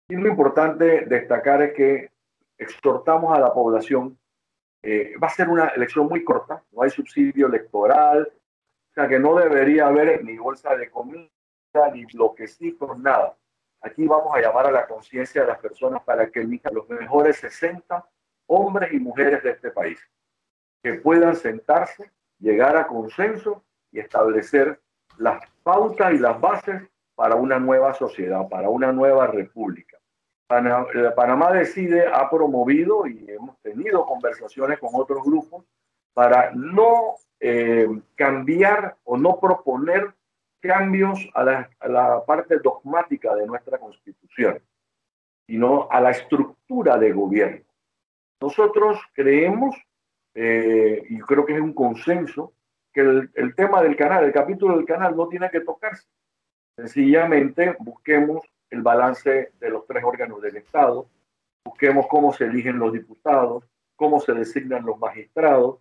Y 0.09 0.15
lo 0.15 0.27
importante 0.29 1.05
destacar 1.05 1.61
es 1.61 1.73
que 1.73 2.11
exhortamos 2.57 3.35
a 3.35 3.39
la 3.39 3.53
población, 3.53 4.17
eh, 4.81 5.13
va 5.21 5.27
a 5.27 5.31
ser 5.31 5.49
una 5.49 5.67
elección 5.67 6.07
muy 6.07 6.23
corta, 6.23 6.63
no 6.71 6.81
hay 6.81 6.89
subsidio 6.89 7.47
electoral, 7.47 8.31
o 8.31 8.93
sea 8.93 9.07
que 9.07 9.19
no 9.19 9.35
debería 9.35 9.87
haber 9.87 10.23
ni 10.23 10.37
bolsa 10.37 10.75
de 10.75 10.89
comida, 10.89 11.29
ni 11.93 12.05
bloquecitos, 12.05 12.97
nada. 12.97 13.37
Aquí 13.81 14.07
vamos 14.07 14.35
a 14.35 14.41
llamar 14.41 14.67
a 14.67 14.71
la 14.71 14.87
conciencia 14.87 15.41
de 15.41 15.47
las 15.47 15.59
personas 15.59 16.03
para 16.03 16.29
que 16.29 16.41
elijan 16.41 16.73
los 16.73 16.89
mejores 16.89 17.37
60 17.37 18.05
hombres 18.47 18.91
y 18.93 18.99
mujeres 18.99 19.43
de 19.43 19.51
este 19.51 19.71
país, 19.71 19.99
que 20.83 20.95
puedan 20.95 21.35
sentarse, 21.35 22.11
llegar 22.39 22.77
a 22.77 22.87
consenso 22.87 23.63
y 23.91 23.99
establecer 23.99 24.79
las 25.17 25.43
pautas 25.63 26.13
y 26.13 26.17
las 26.17 26.39
bases 26.39 26.83
para 27.15 27.35
una 27.35 27.59
nueva 27.59 27.93
sociedad, 27.93 28.47
para 28.47 28.69
una 28.69 28.91
nueva 28.91 29.27
república. 29.27 29.97
Eh, 30.49 31.11
Panamá 31.15 31.51
Decide 31.51 32.07
ha 32.07 32.29
promovido 32.29 33.05
y 33.05 33.25
hemos 33.27 33.59
tenido 33.61 34.05
conversaciones 34.05 34.79
con 34.79 34.91
otros 34.93 35.23
grupos 35.23 35.65
para 36.13 36.51
no 36.51 37.15
eh, 37.39 37.87
cambiar 38.15 38.95
o 39.03 39.17
no 39.17 39.39
proponer 39.39 40.13
cambios 40.59 41.19
a 41.33 41.43
la, 41.43 42.25
parte 42.25 42.59
dogmática 42.59 43.35
de 43.35 43.45
nuestra 43.45 43.77
constitución, 43.77 44.59
sino 45.47 45.87
a 45.89 46.01
la 46.01 46.11
estructura 46.11 46.97
de 46.97 47.11
gobierno. 47.11 47.65
Nosotros 48.41 48.99
creemos, 49.13 49.75
eh, 50.35 51.03
y 51.09 51.19
creo 51.19 51.45
que 51.45 51.53
es 51.53 51.61
un 51.61 51.73
consenso, 51.73 52.53
que 52.93 53.01
el, 53.01 53.31
el 53.35 53.55
tema 53.55 53.81
del 53.81 53.95
canal, 53.95 54.23
el 54.23 54.33
capítulo 54.33 54.75
del 54.75 54.85
canal 54.85 55.15
no 55.15 55.27
tiene 55.27 55.49
que 55.49 55.61
tocarse. 55.61 56.07
Sencillamente 56.75 57.75
busquemos 57.79 58.43
el 58.69 58.81
balance 58.81 59.51
de 59.59 59.69
los 59.69 59.85
tres 59.87 60.03
órganos 60.03 60.41
del 60.41 60.57
Estado, 60.57 61.09
busquemos 61.65 62.07
cómo 62.07 62.33
se 62.33 62.45
eligen 62.45 62.79
los 62.79 62.93
diputados, 62.93 63.63
cómo 63.95 64.19
se 64.19 64.33
designan 64.33 64.85
los 64.85 64.97
magistrados, 64.99 65.79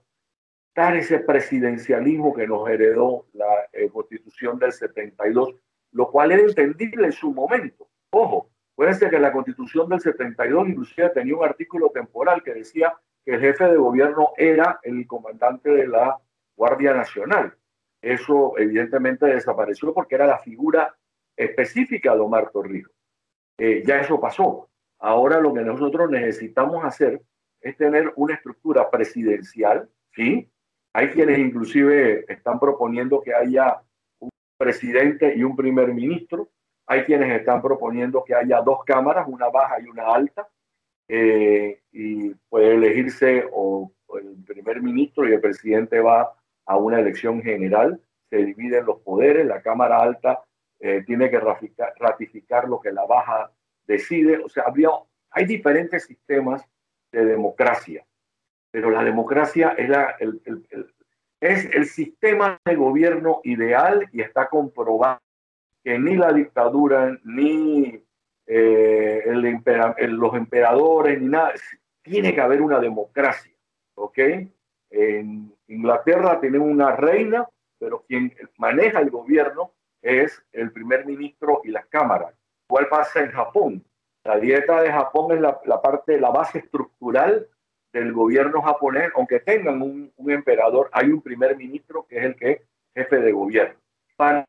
ese 0.77 1.21
presidencialismo 1.21 2.35
que 2.35 2.47
nos 2.47 2.69
heredó 2.69 3.27
la 3.33 3.47
eh, 3.73 3.89
constitución 3.89 4.59
del 4.59 4.73
72, 4.73 5.55
lo 5.93 6.11
cual 6.11 6.33
era 6.33 6.43
entendible 6.43 7.07
en 7.07 7.13
su 7.13 7.33
momento. 7.33 7.89
Ojo, 8.11 8.51
ser 8.93 9.11
que 9.11 9.19
la 9.19 9.33
constitución 9.33 9.89
del 9.89 10.01
72 10.01 10.69
inclusive 10.69 11.09
tenía 11.11 11.37
un 11.37 11.45
artículo 11.45 11.89
temporal 11.89 12.43
que 12.43 12.55
decía 12.55 12.95
que 13.25 13.35
el 13.35 13.41
jefe 13.41 13.65
de 13.65 13.77
gobierno 13.77 14.33
era 14.37 14.79
el 14.83 15.07
comandante 15.07 15.71
de 15.71 15.89
la 15.89 16.19
Guardia 16.55 16.93
Nacional. 16.93 17.57
Eso 18.03 18.53
evidentemente 18.59 19.27
desapareció 19.27 19.95
porque 19.95 20.15
era 20.15 20.27
la 20.27 20.39
figura 20.39 20.95
específica 21.37 22.15
de 22.15 22.21
Omar 22.21 22.51
Torrijos. 22.51 22.93
Eh, 23.59 23.83
ya 23.87 24.01
eso 24.01 24.21
pasó. 24.21 24.69
Ahora 24.99 25.41
lo 25.41 25.55
que 25.55 25.63
nosotros 25.63 26.11
necesitamos 26.11 26.85
hacer 26.85 27.23
es 27.61 27.77
tener 27.77 28.13
una 28.17 28.35
estructura 28.35 28.91
presidencial, 28.91 29.89
¿sí? 30.15 30.51
Hay 30.97 31.09
quienes 31.09 31.39
inclusive 31.39 32.25
están 32.27 32.59
proponiendo 32.59 33.21
que 33.21 33.35
haya 33.35 33.83
un 34.19 34.31
presidente 34.57 35.37
y 35.37 35.43
un 35.43 35.55
primer 35.55 35.93
ministro. 35.93 36.49
Hay 36.87 37.03
quienes 37.03 37.39
están 37.39 37.61
proponiendo 37.61 38.25
que 38.25 38.35
haya 38.35 38.63
dos 38.63 38.79
cámaras, 38.87 39.29
una 39.29 39.51
baja 39.51 39.79
y 39.79 39.91
una 39.91 40.07
alta. 40.07 40.49
Eh, 41.07 41.83
y 41.93 42.31
puede 42.49 42.77
elegirse 42.77 43.47
o 43.53 43.93
el 44.19 44.43
primer 44.47 44.81
ministro 44.81 45.29
y 45.29 45.35
el 45.35 45.41
presidente 45.43 46.01
va 46.01 46.33
a 46.65 46.77
una 46.79 46.99
elección 46.99 47.43
general. 47.43 48.01
Se 48.31 48.39
dividen 48.39 48.87
los 48.87 49.03
poderes. 49.03 49.45
La 49.45 49.61
Cámara 49.61 49.99
Alta 49.99 50.45
eh, 50.81 51.03
tiene 51.07 51.29
que 51.29 51.39
ratificar, 51.39 52.71
lo 52.71 52.81
que 52.81 52.91
la 52.91 53.05
baja 53.05 53.53
decide. 53.87 54.39
O 54.39 54.49
sea, 54.49 54.63
habría, 54.67 54.89
hay 55.29 55.45
diferentes 55.45 56.05
sistemas 56.05 56.67
de 57.13 57.27
democracia, 57.27 58.03
pero 58.71 58.91
la 58.91 59.05
democracia 59.05 59.75
es 59.77 59.89
la, 59.89 60.17
el, 60.21 60.41
es 61.41 61.65
el 61.67 61.87
sistema 61.87 62.59
de 62.65 62.77
gobierno 62.77 63.41
ideal 63.45 64.09
y 64.13 64.23
está 64.23 64.49
comprobado 64.49 65.21
que 65.85 65.99
ni 65.99 66.17
la 66.17 66.33
dictadura, 66.33 67.17
ni 67.25 68.05
eh, 68.47 69.25
los 70.09 70.35
emperadores, 70.35 71.21
ni 71.21 71.29
nada, 71.29 71.53
tiene 72.03 72.35
que 72.35 72.41
haber 72.41 72.63
una 72.63 72.81
democracia, 72.81 73.53
¿ok? 73.95 74.19
En 74.91 75.55
Inglaterra 75.69 76.41
tienen 76.41 76.63
una 76.63 76.97
reina, 76.97 77.49
pero 77.79 78.05
quien 78.07 78.35
maneja 78.57 79.01
el 79.01 79.11
gobierno 79.11 79.73
es 80.03 80.43
el 80.53 80.73
primer 80.73 81.07
ministro 81.07 81.61
y 81.65 81.71
las 81.71 81.87
cámaras. 81.87 82.35
¿Cuál 82.69 82.89
pasa 82.89 83.21
en 83.21 83.31
Japón? 83.31 83.85
La 84.25 84.39
dieta 84.39 84.83
de 84.83 84.91
Japón 84.91 85.33
es 85.33 85.41
la, 85.41 85.61
la 85.67 85.81
parte, 85.81 86.19
la 86.19 86.31
base 86.31 86.59
estructural 86.59 87.49
del 88.01 88.13
gobierno 88.13 88.61
japonés, 88.63 89.11
aunque 89.15 89.41
tengan 89.41 89.81
un, 89.81 90.13
emperador, 90.27 90.91
hay 90.93 91.11
un 91.11 91.23
primer 91.23 91.57
ministro 91.57 92.07
que 92.07 92.19
es 92.19 92.25
el 92.25 92.37
que 92.37 92.51
es 92.51 92.61
jefe 92.95 93.21
de 93.21 93.33
gobierno. 93.33 93.79
Para 94.17 94.45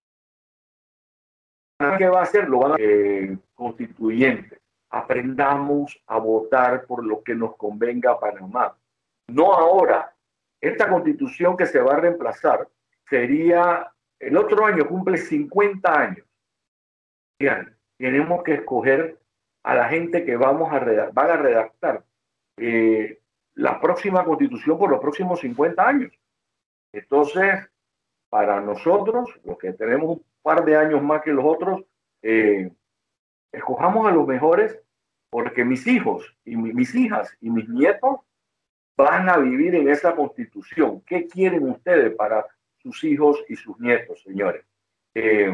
¿Qué 1.97 2.07
va 2.07 2.19
a 2.19 2.23
hacer? 2.23 2.49
Lo 2.49 2.59
van 2.59 2.71
a 2.73 2.75
eh, 2.79 3.37
constituyente. 3.53 4.59
Aprendamos 4.89 6.01
a 6.07 6.17
votar 6.17 6.85
por 6.85 7.05
lo 7.05 7.21
que 7.23 7.35
nos 7.35 7.55
convenga 7.55 8.11
a 8.11 8.19
Panamá. 8.19 8.75
No 9.27 9.53
ahora. 9.53 10.13
Esta 10.59 10.89
constitución 10.89 11.55
que 11.55 11.67
se 11.67 11.79
va 11.79 11.93
a 11.93 11.99
reemplazar 11.99 12.67
sería, 13.07 13.93
el 14.19 14.35
otro 14.37 14.65
año 14.65 14.87
cumple 14.87 15.17
50 15.17 15.99
años. 15.99 16.25
tenemos 17.97 18.43
que 18.43 18.55
escoger 18.55 19.19
a 19.63 19.75
la 19.75 19.87
gente 19.87 20.25
que 20.25 20.35
vamos 20.35 20.73
a 20.73 20.79
van 21.13 21.29
a 21.29 21.37
redactar 21.37 22.03
eh, 22.57 23.19
la 23.57 23.81
próxima 23.81 24.23
constitución 24.23 24.77
por 24.77 24.91
los 24.91 24.99
próximos 24.99 25.39
50 25.39 25.87
años. 25.87 26.13
Entonces, 26.93 27.67
para 28.29 28.61
nosotros, 28.61 29.29
los 29.43 29.57
que 29.57 29.73
tenemos 29.73 30.17
un 30.17 30.25
par 30.43 30.63
de 30.63 30.77
años 30.77 31.01
más 31.01 31.23
que 31.23 31.31
los 31.31 31.43
otros, 31.43 31.83
eh, 32.21 32.71
escojamos 33.51 34.07
a 34.07 34.11
los 34.11 34.27
mejores 34.27 34.79
porque 35.29 35.65
mis 35.65 35.87
hijos 35.87 36.35
y 36.45 36.55
mis 36.55 36.93
hijas 36.93 37.35
y 37.41 37.49
mis 37.49 37.67
nietos 37.67 38.19
van 38.95 39.27
a 39.27 39.37
vivir 39.37 39.73
en 39.75 39.89
esa 39.89 40.15
constitución. 40.15 41.01
¿Qué 41.01 41.27
quieren 41.27 41.67
ustedes 41.67 42.15
para 42.15 42.45
sus 42.77 43.03
hijos 43.03 43.43
y 43.49 43.55
sus 43.55 43.79
nietos, 43.79 44.21
señores? 44.21 44.65
Eh, 45.15 45.51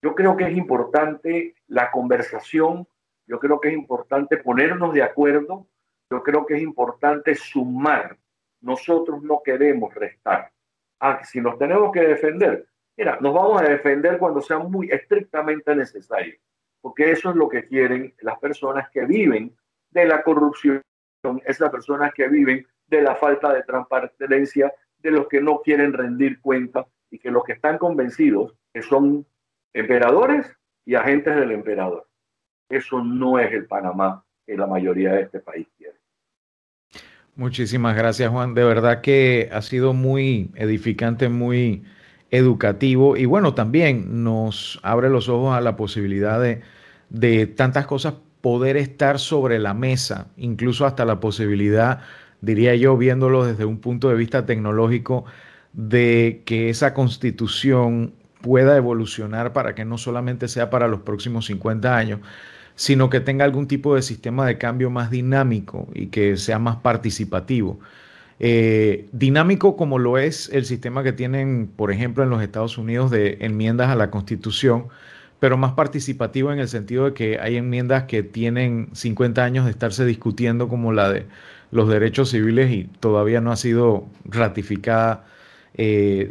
yo 0.00 0.14
creo 0.14 0.36
que 0.36 0.44
es 0.44 0.56
importante 0.56 1.56
la 1.66 1.90
conversación, 1.90 2.86
yo 3.26 3.40
creo 3.40 3.60
que 3.60 3.68
es 3.68 3.74
importante 3.74 4.36
ponernos 4.36 4.94
de 4.94 5.02
acuerdo, 5.02 5.66
yo 6.10 6.22
creo 6.22 6.46
que 6.46 6.54
es 6.54 6.62
importante 6.62 7.34
sumar. 7.34 8.16
Nosotros 8.60 9.22
no 9.22 9.42
queremos 9.44 9.94
restar. 9.94 10.52
Ah, 11.00 11.22
si 11.24 11.40
nos 11.40 11.58
tenemos 11.58 11.92
que 11.92 12.00
defender, 12.00 12.66
mira, 12.96 13.18
nos 13.20 13.34
vamos 13.34 13.60
a 13.60 13.64
defender 13.64 14.18
cuando 14.18 14.40
sea 14.40 14.58
muy 14.58 14.90
estrictamente 14.90 15.74
necesario, 15.74 16.36
porque 16.80 17.10
eso 17.10 17.30
es 17.30 17.36
lo 17.36 17.48
que 17.48 17.66
quieren 17.66 18.14
las 18.20 18.38
personas 18.38 18.88
que 18.90 19.04
viven 19.04 19.54
de 19.90 20.06
la 20.06 20.22
corrupción, 20.22 20.82
esas 21.44 21.70
personas 21.70 22.14
que 22.14 22.28
viven 22.28 22.66
de 22.86 23.02
la 23.02 23.14
falta 23.16 23.52
de 23.52 23.62
transparencia, 23.62 24.72
de 24.98 25.10
los 25.10 25.28
que 25.28 25.40
no 25.40 25.60
quieren 25.60 25.92
rendir 25.92 26.40
cuenta 26.40 26.86
y 27.10 27.18
que 27.18 27.30
los 27.30 27.44
que 27.44 27.52
están 27.52 27.78
convencidos 27.78 28.54
que 28.72 28.82
son 28.82 29.26
emperadores 29.74 30.46
y 30.84 30.94
agentes 30.94 31.36
del 31.36 31.52
emperador. 31.52 32.08
Eso 32.68 33.02
no 33.02 33.38
es 33.38 33.52
el 33.52 33.66
Panamá 33.66 34.24
que 34.46 34.56
la 34.56 34.66
mayoría 34.66 35.12
de 35.12 35.22
este 35.22 35.40
país 35.40 35.68
quiere. 35.76 35.95
Muchísimas 37.36 37.94
gracias, 37.94 38.30
Juan. 38.30 38.54
De 38.54 38.64
verdad 38.64 39.02
que 39.02 39.50
ha 39.52 39.60
sido 39.60 39.92
muy 39.92 40.50
edificante, 40.54 41.28
muy 41.28 41.84
educativo 42.30 43.16
y 43.16 43.26
bueno, 43.26 43.54
también 43.54 44.24
nos 44.24 44.80
abre 44.82 45.10
los 45.10 45.28
ojos 45.28 45.54
a 45.54 45.60
la 45.60 45.76
posibilidad 45.76 46.40
de, 46.40 46.62
de 47.10 47.46
tantas 47.46 47.86
cosas 47.86 48.14
poder 48.40 48.78
estar 48.78 49.18
sobre 49.18 49.58
la 49.58 49.74
mesa, 49.74 50.28
incluso 50.38 50.86
hasta 50.86 51.04
la 51.04 51.20
posibilidad, 51.20 52.00
diría 52.40 52.74
yo, 52.74 52.96
viéndolo 52.96 53.44
desde 53.44 53.66
un 53.66 53.80
punto 53.80 54.08
de 54.08 54.14
vista 54.14 54.46
tecnológico, 54.46 55.26
de 55.74 56.42
que 56.46 56.70
esa 56.70 56.94
constitución 56.94 58.14
pueda 58.40 58.76
evolucionar 58.76 59.52
para 59.52 59.74
que 59.74 59.84
no 59.84 59.98
solamente 59.98 60.48
sea 60.48 60.70
para 60.70 60.88
los 60.88 61.00
próximos 61.00 61.46
50 61.46 61.96
años, 61.96 62.20
sino 62.76 63.10
que 63.10 63.20
tenga 63.20 63.44
algún 63.44 63.66
tipo 63.66 63.94
de 63.96 64.02
sistema 64.02 64.46
de 64.46 64.58
cambio 64.58 64.90
más 64.90 65.10
dinámico 65.10 65.88
y 65.94 66.06
que 66.06 66.36
sea 66.36 66.58
más 66.58 66.76
participativo. 66.76 67.80
Eh, 68.38 69.08
dinámico 69.12 69.76
como 69.76 69.98
lo 69.98 70.18
es 70.18 70.50
el 70.52 70.66
sistema 70.66 71.02
que 71.02 71.12
tienen, 71.12 71.70
por 71.74 71.90
ejemplo, 71.90 72.22
en 72.22 72.30
los 72.30 72.42
Estados 72.42 72.76
Unidos 72.78 73.10
de 73.10 73.38
enmiendas 73.40 73.88
a 73.88 73.96
la 73.96 74.10
Constitución, 74.10 74.88
pero 75.40 75.56
más 75.56 75.72
participativo 75.72 76.52
en 76.52 76.60
el 76.60 76.68
sentido 76.68 77.06
de 77.06 77.14
que 77.14 77.38
hay 77.40 77.56
enmiendas 77.56 78.04
que 78.04 78.22
tienen 78.22 78.90
50 78.92 79.42
años 79.42 79.64
de 79.64 79.70
estarse 79.70 80.04
discutiendo 80.04 80.68
como 80.68 80.92
la 80.92 81.10
de 81.10 81.26
los 81.70 81.88
derechos 81.88 82.30
civiles 82.30 82.70
y 82.70 82.84
todavía 83.00 83.40
no 83.40 83.52
ha 83.52 83.56
sido 83.56 84.06
ratificada 84.24 85.24
eh, 85.74 86.30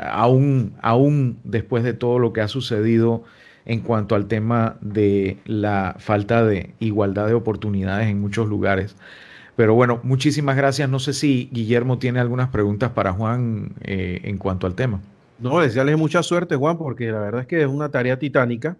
aún, 0.00 0.74
aún 0.82 1.38
después 1.44 1.82
de 1.84 1.94
todo 1.94 2.18
lo 2.18 2.32
que 2.32 2.40
ha 2.40 2.48
sucedido 2.48 3.24
en 3.66 3.80
cuanto 3.80 4.14
al 4.14 4.26
tema 4.26 4.76
de 4.80 5.38
la 5.46 5.96
falta 5.98 6.44
de 6.44 6.74
igualdad 6.80 7.26
de 7.26 7.34
oportunidades 7.34 8.08
en 8.08 8.20
muchos 8.20 8.48
lugares. 8.48 8.96
Pero 9.56 9.74
bueno, 9.74 10.00
muchísimas 10.02 10.56
gracias. 10.56 10.88
No 10.88 10.98
sé 10.98 11.12
si 11.12 11.48
Guillermo 11.52 11.98
tiene 11.98 12.20
algunas 12.20 12.48
preguntas 12.48 12.90
para 12.90 13.12
Juan 13.12 13.74
eh, 13.82 14.20
en 14.24 14.38
cuanto 14.38 14.66
al 14.66 14.74
tema. 14.74 15.00
No, 15.38 15.60
desearle 15.60 15.96
mucha 15.96 16.22
suerte, 16.22 16.56
Juan, 16.56 16.78
porque 16.78 17.10
la 17.10 17.20
verdad 17.20 17.42
es 17.42 17.46
que 17.46 17.62
es 17.62 17.68
una 17.68 17.90
tarea 17.90 18.18
titánica. 18.18 18.76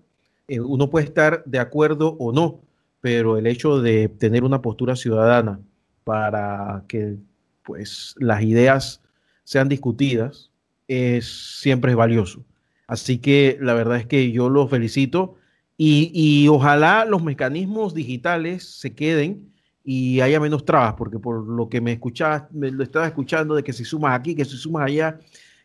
Eh, 0.48 0.60
uno 0.60 0.90
puede 0.90 1.06
estar 1.06 1.42
de 1.44 1.58
acuerdo 1.58 2.16
o 2.18 2.32
no, 2.32 2.60
pero 3.00 3.38
el 3.38 3.46
hecho 3.46 3.80
de 3.80 4.08
tener 4.08 4.44
una 4.44 4.62
postura 4.62 4.96
ciudadana 4.96 5.60
para 6.04 6.84
que 6.88 7.16
pues, 7.62 8.14
las 8.18 8.42
ideas 8.42 9.02
sean 9.44 9.68
discutidas 9.68 10.50
es, 10.88 11.60
siempre 11.60 11.92
es 11.92 11.96
valioso. 11.96 12.44
Así 12.86 13.18
que 13.18 13.58
la 13.60 13.74
verdad 13.74 13.98
es 13.98 14.06
que 14.06 14.30
yo 14.30 14.48
los 14.48 14.70
felicito 14.70 15.36
y, 15.76 16.46
ojalá 16.48 17.04
los 17.04 17.22
mecanismos 17.22 17.94
digitales 17.94 18.78
se 18.78 18.94
queden 18.94 19.52
y 19.82 20.20
haya 20.20 20.40
menos 20.40 20.64
trabas, 20.64 20.94
porque 20.94 21.18
por 21.18 21.46
lo 21.46 21.68
que 21.68 21.80
me 21.80 21.92
escuchaba, 21.92 22.48
me 22.52 22.70
lo 22.70 22.84
estaba 22.84 23.06
escuchando 23.06 23.54
de 23.54 23.64
que 23.64 23.72
si 23.72 23.84
sumas 23.84 24.18
aquí, 24.18 24.34
que 24.34 24.44
si 24.44 24.56
sumas 24.56 24.86
allá, 24.86 25.18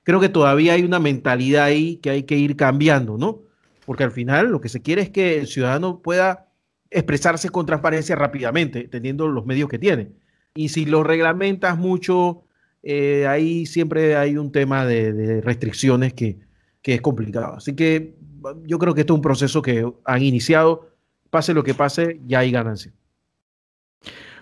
creo 0.03 0.19
que 0.19 0.29
todavía 0.29 0.73
hay 0.73 0.83
una 0.83 0.99
mentalidad 0.99 1.65
ahí 1.65 1.97
que 1.97 2.09
hay 2.09 2.23
que 2.23 2.37
ir 2.37 2.55
cambiando, 2.55 3.17
¿no? 3.17 3.43
Porque 3.85 4.03
al 4.03 4.11
final 4.11 4.47
lo 4.49 4.61
que 4.61 4.69
se 4.69 4.81
quiere 4.81 5.03
es 5.03 5.09
que 5.09 5.39
el 5.39 5.47
ciudadano 5.47 6.01
pueda 6.01 6.47
expresarse 6.89 7.49
con 7.49 7.65
transparencia 7.65 8.15
rápidamente, 8.15 8.87
teniendo 8.87 9.27
los 9.27 9.45
medios 9.45 9.69
que 9.69 9.79
tiene. 9.79 10.11
Y 10.55 10.69
si 10.69 10.85
lo 10.85 11.03
reglamentas 11.03 11.77
mucho, 11.77 12.43
eh, 12.83 13.27
ahí 13.27 13.65
siempre 13.67 14.15
hay 14.15 14.37
un 14.37 14.51
tema 14.51 14.85
de 14.85 15.41
restricciones 15.41 16.13
que, 16.13 16.39
que 16.81 16.95
es 16.95 17.01
complicado. 17.01 17.55
Así 17.55 17.75
que 17.75 18.15
yo 18.63 18.79
creo 18.79 18.93
que 18.93 19.01
esto 19.01 19.13
es 19.13 19.17
un 19.17 19.21
proceso 19.21 19.61
que 19.61 19.91
han 20.05 20.21
iniciado. 20.21 20.89
Pase 21.29 21.53
lo 21.53 21.63
que 21.63 21.73
pase, 21.73 22.19
ya 22.25 22.39
hay 22.39 22.51
ganancia. 22.51 22.91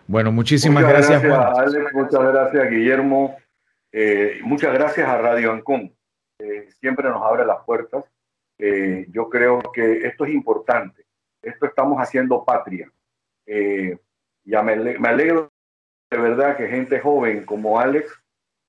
Bueno, 0.08 0.32
muchísimas 0.32 0.84
gracias, 0.88 1.21
Juan. 1.21 1.54
muchas 1.93 2.23
gracias, 2.23 2.69
Guillermo. 2.69 3.36
Eh, 3.91 4.39
muchas 4.43 4.73
gracias 4.73 5.08
a 5.08 5.17
Radio 5.17 5.52
Ancón. 5.52 5.93
Eh, 6.39 6.69
siempre 6.80 7.10
nos 7.10 7.21
abre 7.23 7.45
las 7.45 7.63
puertas. 7.65 8.06
Eh, 8.58 9.08
yo 9.10 9.30
creo 9.30 9.62
que 9.73 10.08
esto 10.08 10.26
es 10.26 10.34
importante. 10.34 11.06
Esto 11.41 11.65
estamos 11.65 12.00
haciendo 12.02 12.45
patria. 12.45 12.91
ya 14.45 14.63
me, 14.63 14.76
me 14.97 15.10
alegro 15.10 15.52
de 16.10 16.17
verdad 16.17 16.56
que 16.56 16.67
gente 16.67 17.00
joven 17.00 17.45
como 17.45 17.80
Alex 17.80 18.10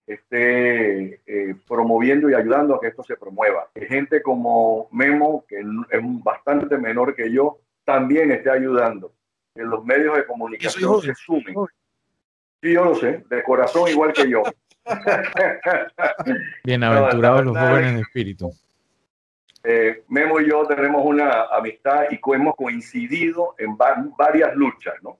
esté 0.09 1.21
eh, 1.27 1.55
promoviendo 1.67 2.31
y 2.31 2.35
ayudando 2.35 2.75
a 2.75 2.81
que 2.81 2.89
esto 2.89 3.03
se 3.03 3.17
promueva. 3.17 3.69
Que 3.75 3.87
gente 3.87 4.23
como 4.23 4.89
Memo, 4.91 5.45
que 5.47 5.61
es 5.61 6.01
bastante 6.23 6.79
menor 6.79 7.15
que 7.15 7.31
yo, 7.31 7.59
también 7.85 8.31
esté 8.31 8.51
ayudando. 8.51 9.13
Que 9.55 9.63
los 9.63 9.85
medios 9.85 10.17
de 10.17 10.27
comunicación 10.27 11.03
se 11.03 11.15
sumen. 11.15 11.55
Sí, 12.63 12.73
yo 12.73 12.85
lo 12.85 12.95
sé, 12.95 13.25
de 13.29 13.43
corazón 13.43 13.89
igual 13.89 14.13
que 14.13 14.29
yo. 14.29 14.43
Bienaventurados 16.65 17.45
los 17.45 17.57
jóvenes 17.57 17.95
de 17.95 18.01
espíritu. 18.01 18.51
Eh, 19.65 20.05
Memo 20.09 20.41
y 20.41 20.49
yo 20.49 20.67
tenemos 20.67 21.05
una 21.05 21.43
amistad 21.45 22.05
y 22.11 22.19
hemos 22.35 22.57
coincidido 22.57 23.55
en 23.59 23.77
varias 23.77 24.55
luchas, 24.55 24.95
¿no? 25.03 25.19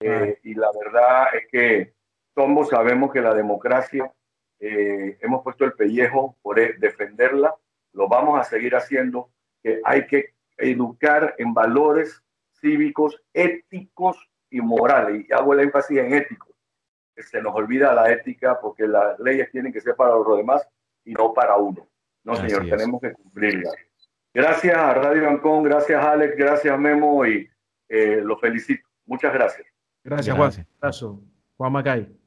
Eh, 0.00 0.34
ah. 0.36 0.40
y 0.44 0.54
la 0.54 0.68
verdad 0.84 1.26
es 1.34 1.48
que 1.50 1.92
todos 2.34 2.68
sabemos 2.68 3.12
que 3.12 3.20
la 3.20 3.34
democracia 3.34 4.12
eh, 4.60 5.18
hemos 5.20 5.42
puesto 5.42 5.64
el 5.64 5.72
pellejo 5.72 6.36
por 6.42 6.58
e, 6.58 6.74
defenderla, 6.78 7.54
lo 7.92 8.08
vamos 8.08 8.38
a 8.40 8.44
seguir 8.44 8.74
haciendo, 8.74 9.30
que 9.62 9.80
hay 9.84 10.06
que 10.06 10.34
educar 10.56 11.34
en 11.38 11.54
valores 11.54 12.22
cívicos, 12.60 13.20
éticos 13.32 14.16
y 14.50 14.60
morales, 14.60 15.26
y 15.28 15.32
hago 15.32 15.54
el 15.54 15.60
énfasis 15.60 15.98
en 15.98 16.14
éticos. 16.14 16.54
se 17.16 17.42
nos 17.42 17.54
olvida 17.54 17.94
la 17.94 18.10
ética 18.12 18.60
porque 18.60 18.86
las 18.86 19.18
leyes 19.18 19.50
tienen 19.50 19.72
que 19.72 19.80
ser 19.80 19.96
para 19.96 20.14
los 20.14 20.36
demás 20.36 20.66
y 21.04 21.12
no 21.12 21.32
para 21.32 21.56
uno. 21.56 21.88
No, 22.24 22.36
señor, 22.36 22.68
tenemos 22.68 23.00
que 23.00 23.12
cumplirlas. 23.12 23.74
Gracias 24.34 24.76
a 24.76 24.94
Radio 24.94 25.28
Ancón, 25.28 25.64
gracias 25.64 26.04
Alex, 26.04 26.36
gracias 26.36 26.78
Memo 26.78 27.24
y 27.26 27.48
eh, 27.88 28.20
lo 28.22 28.38
felicito. 28.38 28.86
Muchas 29.06 29.32
gracias. 29.32 29.66
Gracias, 30.04 30.36
Juan. 30.36 30.52
Abrazo. 30.80 31.22
Juan 31.56 31.72
Macay. 31.72 32.17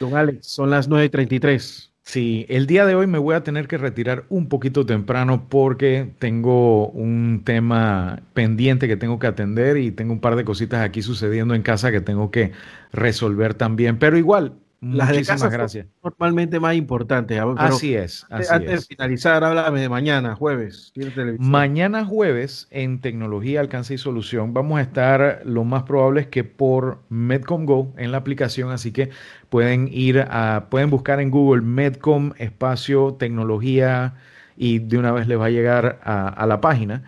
Don 0.00 0.16
Alex, 0.16 0.46
son 0.46 0.70
las 0.70 0.88
9.33. 0.88 1.88
Sí, 2.08 2.46
el 2.48 2.66
día 2.66 2.86
de 2.86 2.94
hoy 2.94 3.06
me 3.06 3.18
voy 3.18 3.34
a 3.34 3.42
tener 3.42 3.68
que 3.68 3.76
retirar 3.76 4.24
un 4.30 4.48
poquito 4.48 4.86
temprano 4.86 5.46
porque 5.50 6.10
tengo 6.18 6.88
un 6.88 7.42
tema 7.44 8.22
pendiente 8.32 8.88
que 8.88 8.96
tengo 8.96 9.18
que 9.18 9.26
atender 9.26 9.76
y 9.76 9.90
tengo 9.90 10.14
un 10.14 10.20
par 10.20 10.34
de 10.34 10.44
cositas 10.44 10.80
aquí 10.80 11.02
sucediendo 11.02 11.54
en 11.54 11.60
casa 11.60 11.92
que 11.92 12.00
tengo 12.00 12.30
que 12.30 12.52
resolver 12.92 13.52
también. 13.52 13.98
Pero 13.98 14.16
igual, 14.16 14.54
las 14.80 15.08
Muchísimas 15.08 15.50
gracias. 15.50 15.86
Normalmente 16.04 16.60
más 16.60 16.76
importante. 16.76 17.40
así 17.56 17.96
es. 17.96 18.24
antes 18.30 18.48
de 18.50 18.80
finalizar, 18.80 19.42
háblame 19.42 19.80
de 19.80 19.88
mañana, 19.88 20.36
jueves. 20.36 20.92
Mañana 21.38 22.04
jueves, 22.04 22.68
en 22.70 23.00
Tecnología, 23.00 23.58
Alcance 23.58 23.94
y 23.94 23.98
Solución, 23.98 24.54
vamos 24.54 24.78
a 24.78 24.82
estar, 24.82 25.42
lo 25.44 25.64
más 25.64 25.82
probable 25.82 26.20
es 26.20 26.26
que 26.28 26.44
por 26.44 27.00
Medcom 27.08 27.66
Go 27.66 27.92
en 27.96 28.12
la 28.12 28.18
aplicación, 28.18 28.70
así 28.70 28.92
que 28.92 29.10
pueden 29.48 29.88
ir 29.90 30.20
a, 30.20 30.66
pueden 30.70 30.90
buscar 30.90 31.20
en 31.20 31.30
Google 31.30 31.62
Medcom 31.62 32.32
Espacio 32.38 33.14
Tecnología 33.14 34.14
y 34.56 34.78
de 34.78 34.98
una 34.98 35.10
vez 35.10 35.26
les 35.26 35.40
va 35.40 35.46
a 35.46 35.50
llegar 35.50 35.98
a, 36.04 36.28
a 36.28 36.46
la 36.46 36.60
página, 36.60 37.02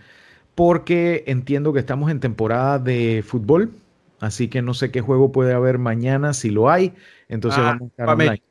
porque 0.56 1.22
entiendo 1.28 1.72
que 1.72 1.78
estamos 1.78 2.11
en 2.11 2.18
temporada 2.18 2.80
de 2.80 3.22
fútbol, 3.24 3.70
así 4.18 4.48
que 4.48 4.61
no 4.61 4.74
sé 4.74 4.90
qué 4.90 5.00
juego 5.00 5.30
puede 5.30 5.52
haber 5.52 5.78
mañana, 5.78 6.33
si 6.33 6.50
lo 6.50 6.68
hay 6.68 6.94
entonces 7.30 7.60
ah, 7.60 7.64
vamos 7.64 7.82
a 7.82 7.86
estar 7.86 8.08
online. 8.08 8.42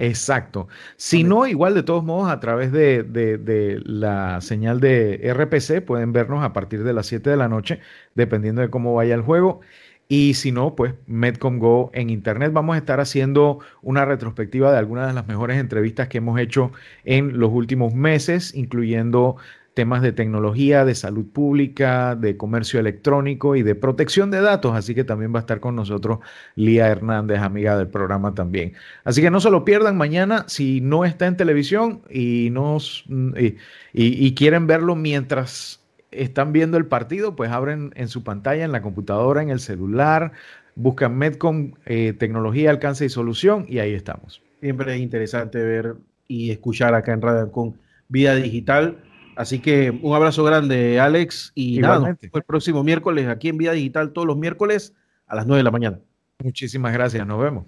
Exacto. 0.00 0.68
Si 0.96 1.24
no, 1.24 1.46
igual 1.46 1.74
de 1.74 1.82
todos 1.82 2.04
modos, 2.04 2.30
a 2.30 2.38
través 2.38 2.70
de, 2.70 3.82
la 3.84 4.40
señal 4.40 4.78
de 4.78 5.32
RPC 5.34 5.84
pueden 5.84 6.12
vernos 6.12 6.44
a 6.44 6.52
partir 6.52 6.84
de 6.84 6.92
las 6.92 7.06
7 7.06 7.30
de 7.30 7.36
la 7.36 7.48
noche, 7.48 7.80
dependiendo 8.14 8.62
de 8.62 8.70
cómo 8.70 8.94
vaya 8.94 9.14
el 9.16 9.22
juego. 9.22 9.60
Y 10.06 10.34
si 10.34 10.52
no, 10.52 10.74
pues 10.76 10.94
Medcom 11.06 11.58
Go 11.58 11.90
en 11.94 12.10
Internet. 12.10 12.52
Vamos 12.52 12.76
a 12.76 12.78
estar 12.78 13.00
haciendo 13.00 13.58
una 13.82 14.04
retrospectiva 14.04 14.70
de 14.72 14.78
algunas 14.78 15.08
de 15.08 15.14
las 15.14 15.26
mejores 15.26 15.58
entrevistas 15.58 16.08
que 16.08 16.18
hemos 16.18 16.38
hecho 16.40 16.70
en 17.04 17.38
los 17.38 17.50
últimos 17.50 17.92
meses, 17.92 18.54
incluyendo 18.54 19.36
temas 19.78 20.02
de 20.02 20.10
tecnología, 20.10 20.84
de 20.84 20.96
salud 20.96 21.24
pública, 21.26 22.16
de 22.16 22.36
comercio 22.36 22.80
electrónico 22.80 23.54
y 23.54 23.62
de 23.62 23.76
protección 23.76 24.28
de 24.32 24.40
datos. 24.40 24.74
Así 24.74 24.92
que 24.92 25.04
también 25.04 25.32
va 25.32 25.38
a 25.38 25.42
estar 25.42 25.60
con 25.60 25.76
nosotros 25.76 26.18
Lía 26.56 26.88
Hernández, 26.88 27.38
amiga 27.38 27.78
del 27.78 27.86
programa 27.86 28.34
también. 28.34 28.72
Así 29.04 29.22
que 29.22 29.30
no 29.30 29.38
se 29.38 29.52
lo 29.52 29.64
pierdan 29.64 29.96
mañana 29.96 30.44
si 30.48 30.80
no 30.80 31.04
está 31.04 31.28
en 31.28 31.36
televisión 31.36 32.02
y, 32.10 32.50
nos, 32.50 33.04
y, 33.92 34.34
quieren 34.34 34.66
verlo 34.66 34.96
mientras 34.96 35.80
están 36.10 36.52
viendo 36.52 36.76
el 36.76 36.86
partido, 36.86 37.36
pues 37.36 37.52
abren 37.52 37.92
en 37.94 38.08
su 38.08 38.24
pantalla, 38.24 38.64
en 38.64 38.72
la 38.72 38.82
computadora, 38.82 39.42
en 39.42 39.50
el 39.50 39.60
celular, 39.60 40.32
buscan 40.74 41.16
Medcom, 41.16 41.74
eh, 41.86 42.14
tecnología, 42.18 42.70
alcance 42.70 43.04
y 43.04 43.10
solución 43.10 43.64
y 43.68 43.78
ahí 43.78 43.92
estamos. 43.92 44.42
Siempre 44.58 44.96
es 44.96 45.00
interesante 45.00 45.62
ver 45.62 45.94
y 46.26 46.50
escuchar 46.50 46.96
acá 46.96 47.12
en 47.12 47.22
Radio 47.22 47.52
con 47.52 47.76
Vida 48.08 48.34
Digital 48.34 49.04
Así 49.38 49.60
que 49.60 49.96
un 50.02 50.16
abrazo 50.16 50.42
grande, 50.42 50.98
Alex. 50.98 51.52
Y 51.54 51.78
nada, 51.78 52.18
el 52.20 52.42
próximo 52.42 52.82
miércoles 52.82 53.28
aquí 53.28 53.48
en 53.48 53.56
Vida 53.56 53.70
Digital, 53.70 54.12
todos 54.12 54.26
los 54.26 54.36
miércoles 54.36 54.94
a 55.28 55.36
las 55.36 55.46
9 55.46 55.58
de 55.58 55.62
la 55.62 55.70
mañana. 55.70 56.00
Muchísimas 56.42 56.92
gracias, 56.92 57.24
nos 57.24 57.40
vemos. 57.40 57.64